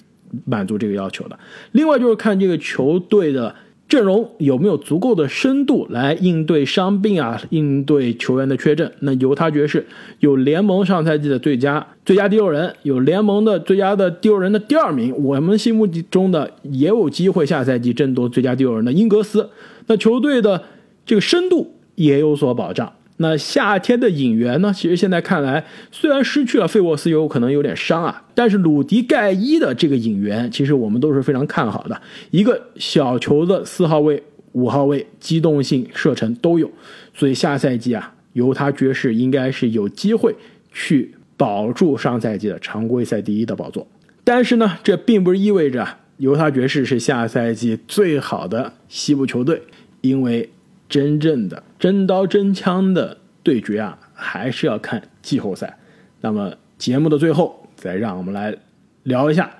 [0.46, 1.38] 满足这个要求的。
[1.72, 3.54] 另外就是看这个球队的
[3.92, 8.90] 阵容有没有足够的深度来应对伤病啊，应对球员的缺阵。
[9.00, 9.86] 那犹他爵士
[10.20, 15.14] 有联盟上赛季的最佳最佳第六人，有联盟的最佳的第六人的第二名。
[15.22, 19.50] 我们心目中的也有机会下赛季争夺最佳第六人的英格斯。
[19.88, 20.62] 那球队的
[21.04, 21.74] 这个深度。
[21.94, 22.90] 也有所保障。
[23.22, 24.70] 那夏天的引援呢？
[24.74, 32.02] 其实现在看来，虽然失去了费沃斯，有可能有点伤啊，但是鲁迪盖伊的这个引援，其实我们都是非常看好的。
[32.30, 36.70] 一个小球的四号位、五号位，机动性、射程都有，
[37.14, 40.34] 所以下赛季啊，犹他爵士应该是有机会
[40.72, 43.86] 去保住上赛季的常规赛第一的宝座。
[44.24, 45.86] 但是呢，这并不是意味着
[46.18, 49.62] 犹他爵士是下赛季最好的西部球队，
[50.00, 50.50] 因为。
[50.88, 55.76] 真正的真刀真枪的对决啊，还是要看季后赛。
[56.20, 58.56] 那么节目的最后，再让我们来
[59.02, 59.50] 聊一下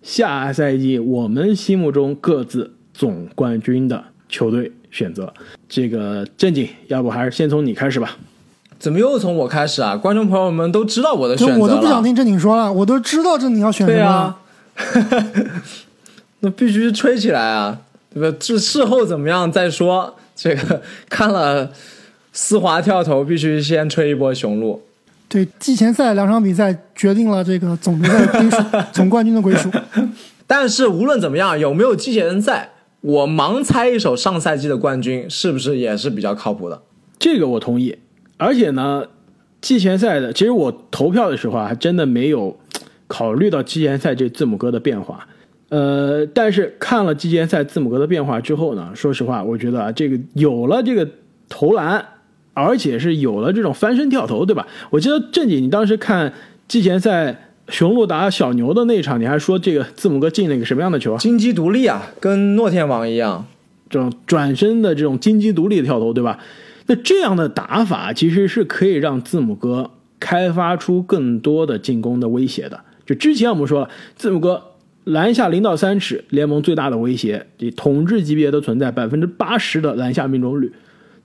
[0.00, 5.34] 下赛季我们心目中各自总冠军的球队选择。
[5.68, 8.16] 这个正经，要不还是先从你开始吧？
[8.78, 9.96] 怎么又从我开始啊？
[9.96, 13.98] 观众朋友们都知道我的选择我都不想听正经说了，我都知道正经要选什么。
[13.98, 14.38] 对啊，
[16.38, 17.80] 那必须吹起来啊！
[18.14, 18.36] 对吧？
[18.38, 20.14] 这事后怎么样再说。
[20.42, 21.70] 这个看了
[22.32, 24.82] 丝滑跳投，必须先吹一波雄鹿。
[25.28, 28.56] 对，季前赛两场比赛决定了这个总决赛归属，
[28.92, 29.70] 总冠军的归属。
[30.48, 32.70] 但是无论怎么样，有没有季前赛，
[33.02, 36.82] 我盲猜一手上赛季的冠军，是不是也是比较靠谱的？
[37.20, 37.96] 这个我同意。
[38.36, 39.04] 而且呢，
[39.60, 42.58] 季前赛的，其实我投票的时候啊，还真的没有
[43.06, 45.28] 考虑到季前赛这字母哥的变化。
[45.72, 51.08] 呃，但是看了季前赛字母哥的变化之后呢，说实话，我觉得啊，这个有了这个
[51.48, 52.04] 投篮，
[52.52, 54.66] 而且是有了这种翻身跳投，对吧？
[54.90, 56.30] 我记得正经，你当时看
[56.68, 61.16] 季前赛雄鹿打小牛的那场，你还说这个字母哥进了一个什么样的球？
[61.16, 63.46] 金鸡独立啊，跟诺天王一样，
[63.88, 66.38] 这种转身的这种金鸡独立的跳投，对吧？
[66.84, 72.78] 那这样的打法其实是可以让字母哥开发出更多的进攻的威胁的。
[73.06, 74.64] 就之前我们说了，字母哥。
[75.04, 80.72] 篮下零到三尺，联盟最大的威胁，这统治级别的存在百分之八十的篮下命中率。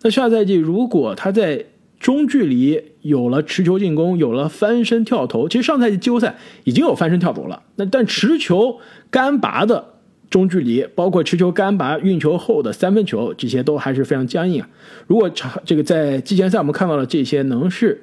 [0.01, 1.65] 那下赛季如果他在
[1.99, 7.63] 中距离有了持球进攻，有了翻身跳投，其实上赛季季后赛已经有翻身跳投了。
[7.75, 8.77] 那但持球
[9.09, 9.93] 干拔的
[10.29, 14.69] 中距离，包括持球干拔运球后的三分球，这些都还是非常僵硬啊。
[15.07, 17.99] 如果长这个在季前赛我们看到了这些能是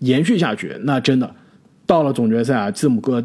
[0.00, 1.34] 延续下去，那真的
[1.86, 3.24] 到了总决赛啊，字母哥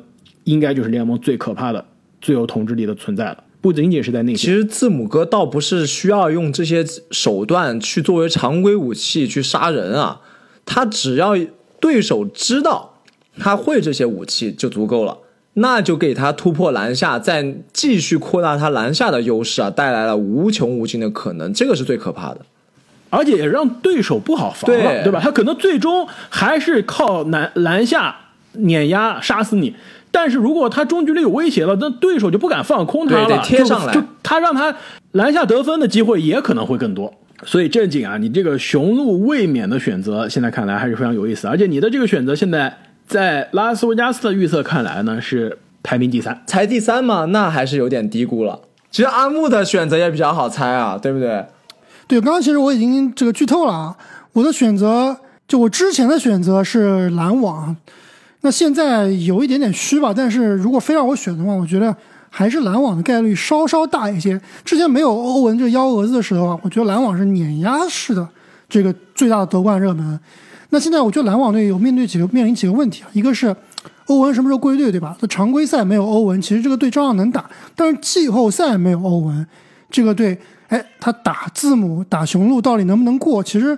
[0.49, 1.85] 应该就是联盟最可怕的、
[2.19, 3.43] 最有统治力的存在了。
[3.61, 10.21] 不仅仅是在内其实字母哥倒不是需要用这些手段去作为常规武器去杀人啊，
[10.65, 11.33] 他只要
[11.79, 13.01] 对手知道
[13.37, 15.17] 他会这些武器就足够了，
[15.55, 22.39] 那就给他突破篮下，再继续扩大他篮下的优势啊，带来了无穷无尽的可能，这个是最可怕的，
[23.09, 25.19] 而且也让对手不好防了，对吧？
[25.21, 28.15] 他可能最终还是靠篮篮下
[28.53, 29.75] 碾压杀死你。
[30.11, 34.75] 但是如果他中距离有威胁了，那对手就不敢放空他了，得贴上来，就他让他
[35.11, 37.13] 篮下得分的机会也可能会更多。
[37.45, 41.47] 所以正经啊，你这个雄鹿卫冕的选择，现在看来还是非常有意思。
[41.47, 48.59] 而且你的这个选择，现在在拉斯维加斯的预测看来呢，是排名第三，才第三嘛，那还是有点低估了。
[48.91, 51.45] 其实阿木的选择也比较好猜啊，对不对？
[52.07, 53.95] 对，刚刚其实我已经这个剧透了啊，
[54.33, 55.15] 我的选择
[55.47, 57.77] 就我之前的选择是篮网。
[58.41, 61.93] 那现在有一点点虚吧，但是如果非让我选的话，我觉得
[62.29, 64.39] 还是篮网的概率稍稍大一些。
[64.63, 68.27] 之前没有欧文这幺蛾子的时候啊，我觉得篮网是碾压式的
[68.69, 70.19] 这个最大的夺冠热门。
[70.69, 73.53] 那现在我觉得篮网队有面对几个面临几个问题啊，一个是
[74.05, 75.17] 欧文什么时候归队，对吧？
[75.19, 79.45] 那常规赛没有欧文，其实这个队照样能打，但是季后赛没有欧文，
[79.89, 83.43] 这个队，哎，他打字母打雄鹿到底能不能过？
[83.43, 83.77] 其实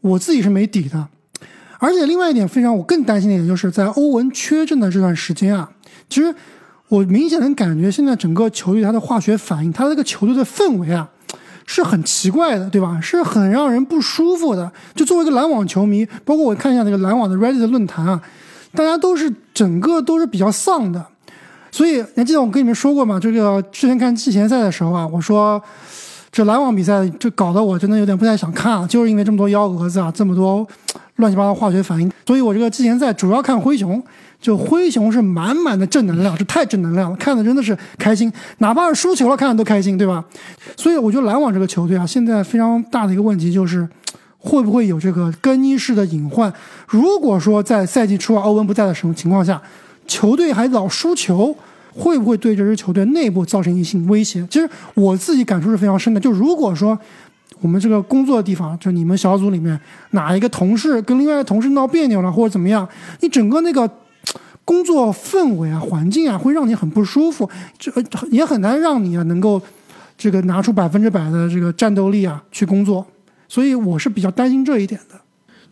[0.00, 1.08] 我自己是没底的。
[1.78, 5.68] 而且另外一点非常我更担心的一点，就是在欧文缺阵的这段时间啊，
[6.08, 6.34] 其实
[6.88, 11.08] 我明显能感觉现在整个球队它的化学反应，它这个球队的氛围啊，
[11.66, 13.00] 是很奇怪的，对吧？
[13.02, 14.70] 是很让人不舒服的。
[14.94, 18.22] 就作为一个篮网球迷，包括我看一下那个篮网的 Reddit 论坛啊，
[18.72, 21.04] 大家都是整个都是比较丧的。
[21.72, 23.20] 所以你还记得我跟你们说过吗？
[23.20, 25.62] 这个之前看季前赛的时候啊，我说
[26.36, 30.68] 这篮网比赛这搞得我真的有点不太想看啊，就是因为这么多幺蛾子啊，这么多。
[31.14, 34.02] 乱七八糟化学反应，所以我这个季前赛主要看灰熊，
[34.38, 40.22] 就灰熊是满满的正能量，是太正能量了，看的真的是开心，哪怕是输球了看的都开心，对吧？
[40.76, 43.88] 所以我觉得篮网这个球队啊，现在非常大的一个问题就是，
[44.36, 46.52] 会不会有这个更衣室的隐患？
[46.86, 49.58] 如果说在赛季初啊欧文不在的什么情况下，
[50.06, 51.56] 球队还老输球，
[51.96, 54.46] 会不会对这支球队内部造成一些威胁？
[54.50, 56.98] 其实我自己感触是非常深的，就如果说。
[57.62, 59.80] 我们这个工作的地方，就你们小组里面
[60.10, 62.86] 哪一个同事跟另外一个同事闹别扭了，或者怎么样，
[63.20, 63.90] 你整个那个
[64.62, 67.90] 工作氛围啊、环境啊，会让你很不舒服，这
[68.30, 69.60] 也很难让你啊能够
[70.18, 73.04] 这个拿出百分之百的这个战斗力啊去工作。
[73.48, 75.18] 所以我是比较担心这一点的。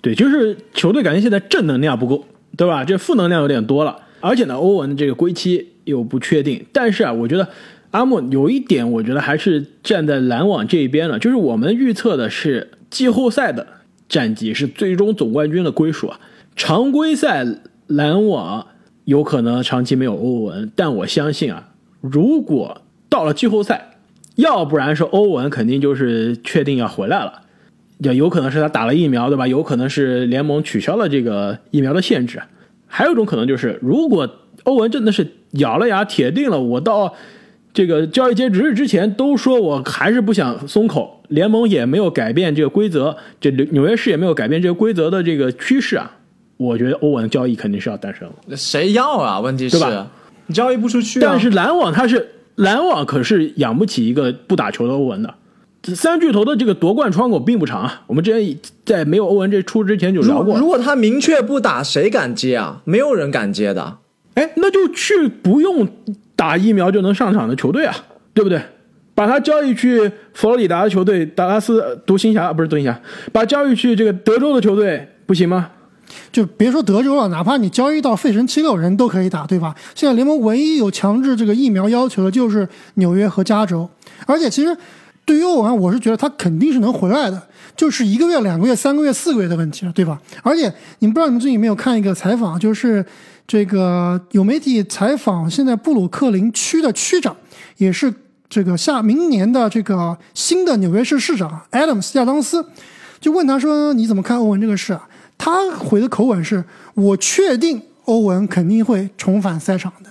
[0.00, 2.24] 对，就是球队感觉现在正能量不够，
[2.56, 2.82] 对吧？
[2.82, 6.64] 这负能量有点多了，而且呢，欧文的这个归期又不确定。
[6.72, 7.48] 但是啊，我觉得。
[7.94, 13.64] 阿莫有一点，我觉得还是站在篮网这一边了，就是我们预测的是季后赛的
[14.08, 16.18] 战绩是最终总冠军的归属啊。
[16.56, 17.46] 常规赛
[17.86, 18.66] 篮网
[19.04, 21.68] 有可能长期没有欧文，但我相信啊，
[22.00, 23.92] 如果到了季后赛，
[24.34, 27.42] 要不然是欧文肯定就是确定要回来了，
[27.98, 29.46] 也有可能是他打了疫苗，对吧？
[29.46, 32.42] 有可能是联盟取消了这个疫苗的限制，
[32.88, 34.28] 还有一种可能就是，如果
[34.64, 37.14] 欧文真的是咬了牙铁定了，我到。
[37.76, 46.08] 这个交易截止日之前都说我还是不想松口，联盟也没有改变这个规则，这纽约市也没有改变这个规则的这个趋势啊。
[46.56, 48.56] 我觉得欧文的交易肯定是要诞生了。
[48.56, 49.40] 谁要啊？
[49.40, 49.76] 问题是，
[50.46, 51.18] 你交易不出去。
[51.18, 55.34] 但是篮网他是篮网，可是养不起一个不打球的欧文的。
[55.82, 58.02] 三巨头的这个夺冠窗口并不长啊。
[58.06, 60.56] 我们之前在没有欧文这出之前就聊过。
[60.56, 62.82] 如果他明确不打，谁敢接啊？
[62.84, 63.98] 没有人敢接的。
[64.34, 65.88] 哎，那就去不用。
[66.36, 67.94] 打疫苗就能上场的球队啊，
[68.34, 68.60] 对不对？
[69.14, 73.00] 把他交易去佛罗里达的球队，达拉斯独行侠不是独行侠，
[73.32, 75.70] 把交易去这个德州的球队不行吗？
[76.32, 79.72] 就别说德州了，哪怕你交易到费城七六人都可以打，对吧？
[79.94, 83.88] 现在联盟唯一有强制这个疫苗要求的就是纽约和加州，
[84.26, 84.76] 而且其实
[85.24, 87.40] 对于我啊，我是觉得他肯定是能回来的，
[87.76, 90.20] 就是一个月、两个月、三个月、四个月的问题了，对吧？
[90.42, 90.62] 而且
[90.98, 93.06] 你们不知道你们最近有没有看一个采访，就是。
[93.46, 97.36] 这个有媒体采访现在布鲁克林区的区长，
[97.76, 98.12] 也是
[98.48, 102.64] 这个下明年的这个新的纽约市市长 Adams 亚当斯，
[103.20, 106.64] 就问他说：“你怎么看欧文这个事啊？”他回的口吻是
[106.94, 110.10] ：“我确定欧文肯定会重返赛场的。”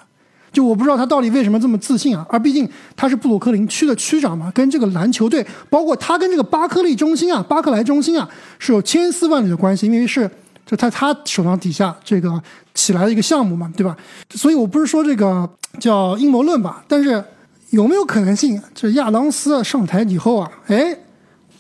[0.52, 2.24] 就我不知道他到底为什么这么自信啊。
[2.30, 8.30] 而毕竟他是布鲁克林区的区长嘛，跟这个篮球队，包括他跟这个巴克利中心啊、巴克莱中心啊，
[8.60, 10.30] 是有千丝万缕的关系，因为是
[10.66, 12.40] 就在他手上底下这个
[12.74, 13.96] 起来的一个项目嘛，对吧？
[14.32, 15.50] 所以我不是说这个
[15.80, 17.24] 叫阴谋论吧，但是
[17.70, 20.98] 有没有可能性，这亚当斯上台以后啊，哎？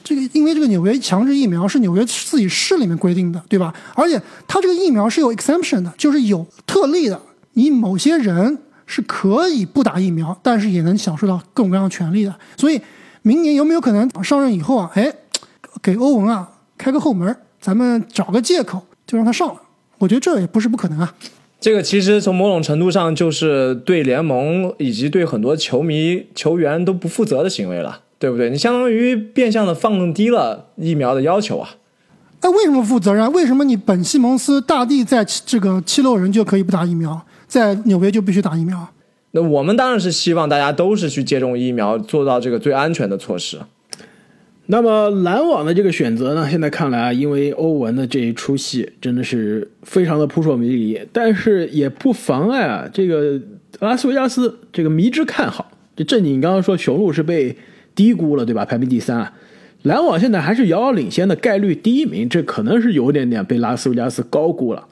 [0.06, 3.74] 这个因为这个纽约强制疫苗是纽约自己市里面规定的，对吧？
[3.96, 7.18] 而且它这个疫苗是有 exemption 的，就是有特例的。
[7.54, 12.36] 你某些人是可以不打疫苗，但是也能享受到各种各样的权利的。
[12.58, 12.82] 所以
[13.22, 15.10] 明年有没有可能上任以后啊，哎，
[15.82, 19.62] 给欧文啊开个后门，咱们找个借口就让他上了？
[19.98, 21.14] 我觉得这也不是不可能啊。
[21.60, 28.02] 这个其实从某种程度上就是对联盟以及对很多球迷球员都不负责的行为了。
[28.20, 28.50] 对不对？
[28.50, 31.76] 你相当于变相的放低了疫苗的要求啊！
[32.40, 33.30] 哎，为什么负责任？
[33.34, 38.88] 为什么你本西蒙斯大帝在这个七六人就可以不打疫苗，在纽约就必须打疫苗？
[39.32, 43.60] 那我们当然是希望大家都是去接种疫苗，做到这个最安全的措施。
[44.66, 46.50] 那么篮网的这个选择呢？
[46.50, 53.40] 现在看来啊，因为欧文的这一出戏真的是非常的扑朔迷离，但是也不妨碍啊，这个
[53.80, 55.72] 拉斯维加斯这个迷之看好。
[55.96, 57.56] 这正经刚刚说雄鹿是被。
[57.96, 58.66] 低估了，对吧？
[58.66, 59.32] 排名第三啊，
[59.84, 64.88] 篮网现在还是遥遥领先的概率第一名，这可能是有点点被拉斯维加斯高估了。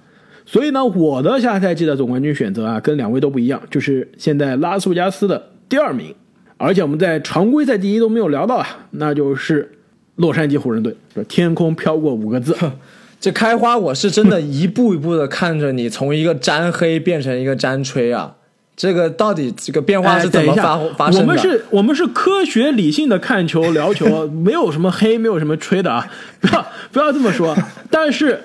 [0.46, 6.14] 所以呢，我的下赛季的总冠军选择啊，跟两位都不一样，就是现在拉斯维加斯的第二名，
[6.62, 9.72] 而且我们在常规赛第一都没有聊到啊，那就是
[10.16, 10.96] 洛杉矶湖人队。
[11.28, 12.56] 天空飘过五个字，
[13.20, 18.36] 这开花我是真的一步一步的看着你从一个沾黑变成一个沾吹啊。
[18.74, 21.28] 这个到底这个变化是怎么发发生的？
[21.28, 26.08] 我们是，我们是科学理性的看球聊球， 没有什么黑，没有什么吹的啊！
[26.40, 27.56] 不要不要这么说。
[27.92, 28.42] 但是，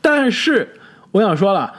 [0.00, 0.68] 但是
[1.10, 1.72] 我想说了，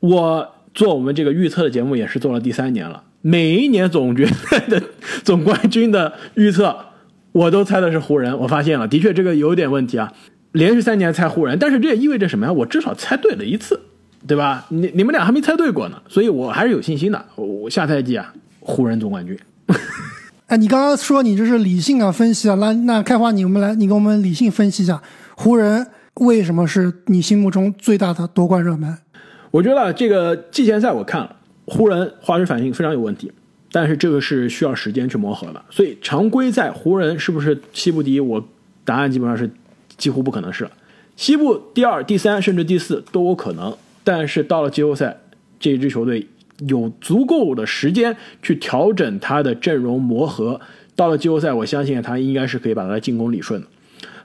[0.00, 4.82] 我做我们这个预测的节目也是做了第三年了，每一年总决赛的
[5.24, 6.76] 总冠军的预测，
[7.32, 8.38] 我都猜的是湖人。
[8.38, 10.12] 我发现了，的确这个有点问题啊，
[10.52, 12.52] 连续三年猜湖人，但是这也意味着什么呀？
[12.52, 13.80] 我至少猜对了一次。
[14.26, 14.66] 对吧？
[14.70, 17.24] 你你们俩还没猜对过呢，所以我还是有信心的。
[17.36, 19.38] 我下赛季啊，湖人总冠军。
[20.48, 25.00] 哎，你刚刚说你这是理性啊分析啊，那那开花，你们来，你给我们理性分析一下，
[25.36, 28.98] 湖人为什么是你心目中最大的夺冠热门？
[29.52, 31.36] 我觉得这个季前赛我看了，
[31.68, 33.30] 湖人化学反应非常有问题，
[33.70, 35.62] 但是这个是需要时间去磨合的。
[35.70, 38.20] 所以常规赛湖人是不是西部第一？
[38.20, 38.42] 我
[38.84, 39.50] 答案基本上是
[39.96, 40.68] 几乎不可能是，
[41.16, 43.76] 西部第二、第三甚至第四都有可能。
[44.02, 45.18] 但是到了季后赛，
[45.60, 46.26] 这支球队
[46.66, 50.60] 有足够的时间去调整他的阵容磨合。
[50.96, 53.66] 到了季后赛，我相信他应该是可以把他的进攻理顺的。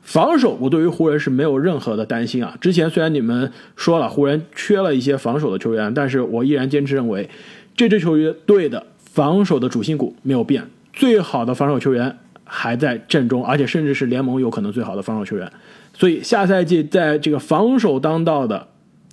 [0.03, 2.55] 防守，我对于湖人是没有任何的担心啊。
[2.61, 7.29] 之前虽然你们说了湖人缺了一些防守的球员，但是我依然坚持认为，
[7.75, 15.51] 这支球队的防守的主心骨没有变，最好的防守球员还在阵中，而且甚至是联盟有可能最好的防守球员。
[15.93, 18.67] 所以下赛季在这个防守当道的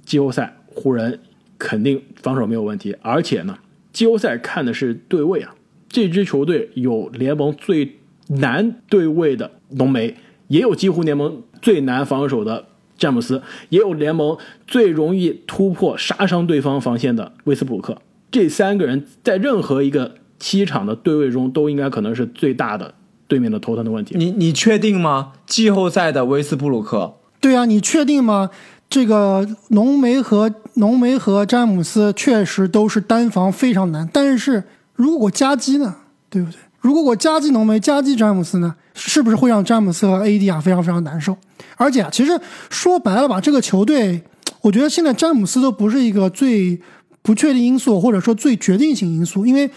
[0.05, 0.57] 季后赛。
[0.72, 1.18] 湖人
[1.59, 3.59] 肯定防守没有问题，而且呢，
[3.93, 5.53] 季后赛看的是对位啊。
[5.88, 7.97] 这支球队有联盟最
[8.28, 10.14] 难对位的浓眉，
[10.51, 12.66] 也有几乎联盟最难防守的
[12.98, 14.36] 詹姆斯，也有联盟
[14.66, 17.96] 最容易突破杀伤对方防线的威斯布鲁克。
[18.32, 22.94] 这三个人在任何一个七场的对位中，都应该可能是最大的
[23.28, 24.16] 对面的头疼的问题。
[24.18, 25.32] 你你确定吗？
[25.46, 27.14] 季后赛的威斯布鲁克？
[27.40, 28.51] 对啊，你确定吗？
[28.88, 35.94] 这个浓眉和浓眉和詹姆斯确实都是单防非常难，但是如果夹击呢，
[36.28, 36.59] 对不对？
[36.80, 41.36] 如果我夹击浓眉，夹击詹姆斯呢，是不是会让詹姆斯和 AD 啊非常非常难受？
[41.76, 44.22] 而且啊，其实说白了吧，这个球队，
[44.62, 46.80] 我觉得现在詹姆斯都不是一个最
[47.22, 49.70] 不确定因素，或者说最决定性因素，因为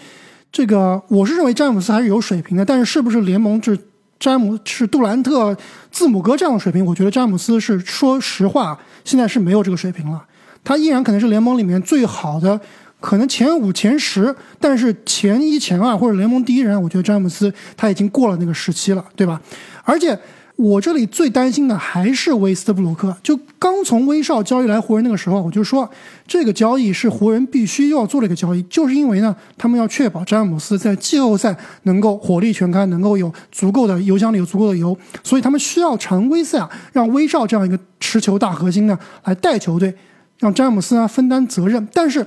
[0.50, 3.76] 这个我是认为詹姆斯还是有水平的，但是是不是联盟这？
[4.20, 5.54] 詹姆是杜兰特、
[5.90, 10.24] 字母哥这样的水平，我觉得詹姆斯是说实话，现在是没有这个水平了。
[10.62, 12.58] 他依然可能是联盟里面最好的，
[13.04, 19.38] 可能前五、前十，但是前一、前二或者联盟第一人，我觉得詹姆斯他已经过了那个时期了，对吧？
[19.84, 20.18] 而且。
[20.56, 23.12] 我这里最担心的还是威斯布鲁克。
[23.24, 25.90] 就刚从威少交易来湖人那个时候，我就说
[26.28, 39.92] 这个交易是湖人必须要做的一个交易，就是因为呢，他们要确保詹姆斯在季后赛能够火力全开，能够有足够的油箱里有足够的油，所以他们需要常规赛啊，让威少这样一个持球大核心呢来带球队，
[40.38, 41.84] 让詹姆斯呢分担责任。
[41.92, 42.24] 但是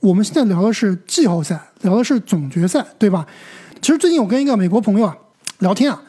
[0.00, 3.26] 我们现在聊的是季后赛，聊的是总决赛，对吧？
[3.80, 5.16] 其实最近我跟一个美国朋友啊
[5.58, 6.02] 聊天啊。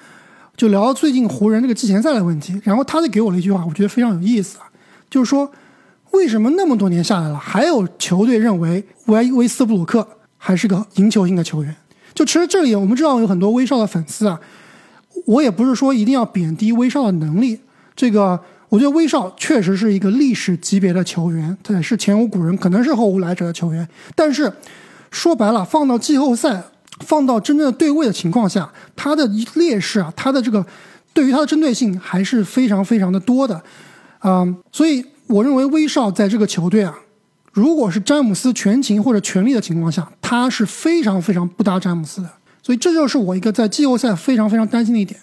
[0.58, 4.66] 就聊最近湖人这个季前赛的问题，然后他就给我了一句话，我觉得非常有意思啊，
[5.10, 5.50] 就是说
[6.12, 10.06] 为什么那么多年下来了，还有球队认为威威斯布鲁克
[10.38, 11.74] 还是个赢球性的球员。
[12.14, 14.38] 就其实这里我们知道有很多威少的粉丝啊，
[15.26, 17.62] 我也不是说一定要贬低威少的能力，
[17.96, 18.38] 这个
[18.70, 23.88] 我觉得威少确实是一个历史级别的球员，他也是前无古人，可能是后无来者的球员。
[24.16, 24.52] 但是
[25.12, 26.64] 说白了，放到季后赛，
[27.00, 30.64] 放到真正的对位的情况下，他的劣势啊，他的这个
[31.14, 33.60] 对于他的针对性还是非常非常的多的，
[34.20, 36.96] 啊、所以我认为威少在这个球队啊。
[37.52, 42.30] 如果是詹姆斯全勤或者全力的情况下，他是非常非常不搭詹姆斯的，
[42.62, 45.20] 所以这就是我一个在季后赛非常非常担心的一点。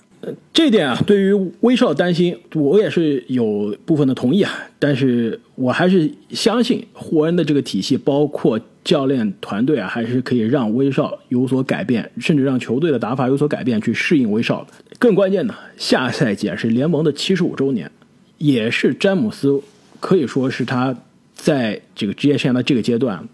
[0.52, 4.52] 这点啊，对于威少担心，我也是有部分的同意啊。
[4.78, 14.66] 但是我还是相信霍恩的这个体系，包括教练团队啊，还是可以让威少有所改变，甚至让球队的打法有所改变，去适应威少。
[14.98, 17.90] 更关键的，下赛季啊是联盟的七十五周年，
[18.38, 19.60] 也是詹姆斯
[20.00, 20.96] 可以说是他
[21.34, 23.28] 在这个职业生涯的这个阶段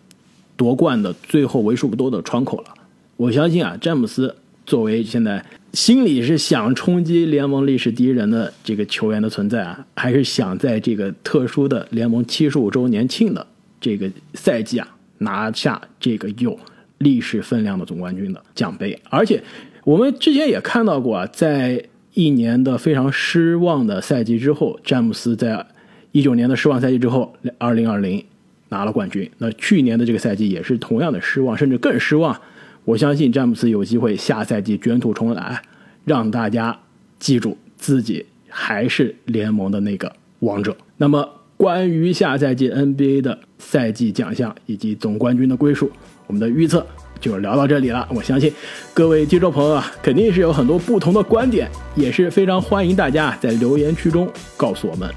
[0.57, 2.75] 夺冠的最后为数不多的窗口了。
[3.17, 4.35] 我相信啊，詹姆斯
[4.65, 13.47] 作为现在心里是想冲击联盟历史第一人的这个球员的存在啊，还是想在这个特殊的联盟七十五周年庆的
[13.81, 14.87] 这个赛季啊，
[15.19, 16.59] 拿下这个有
[16.99, 18.99] 历史分量的总冠军的奖杯。
[19.11, 19.43] 而且
[19.85, 21.83] 我们之前也看到过啊，在
[22.15, 25.67] 一年的非常失望的赛季之后，詹姆斯在
[26.13, 28.23] 一九年的失望赛季之后，二零二零
[28.69, 29.29] 拿了冠军。
[29.39, 32.39] 那去年的这个赛季也是同样的失望，甚至更失望。
[32.85, 35.63] 我相信詹姆斯有机会下赛季卷土重来，
[36.05, 36.77] 让大家
[37.19, 40.77] 记住自己还是联盟的那个王者。
[40.97, 45.91] 那么，关于下赛季 NBA 的赛季奖项以及总冠军的归属，
[46.27, 46.85] 我们的预测
[47.21, 48.09] 就聊到这里了。
[48.13, 48.53] 我相信
[48.93, 55.09] 各位听众朋友啊，肯定是有很多不同的观点，也是非常欢迎大家在留言区中告诉我们。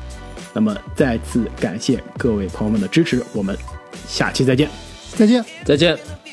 [0.53, 3.57] 那么，再次感谢各位朋友们的支持，我们
[4.07, 4.69] 下期再见。
[5.15, 5.43] 再见。
[5.65, 6.24] 再见。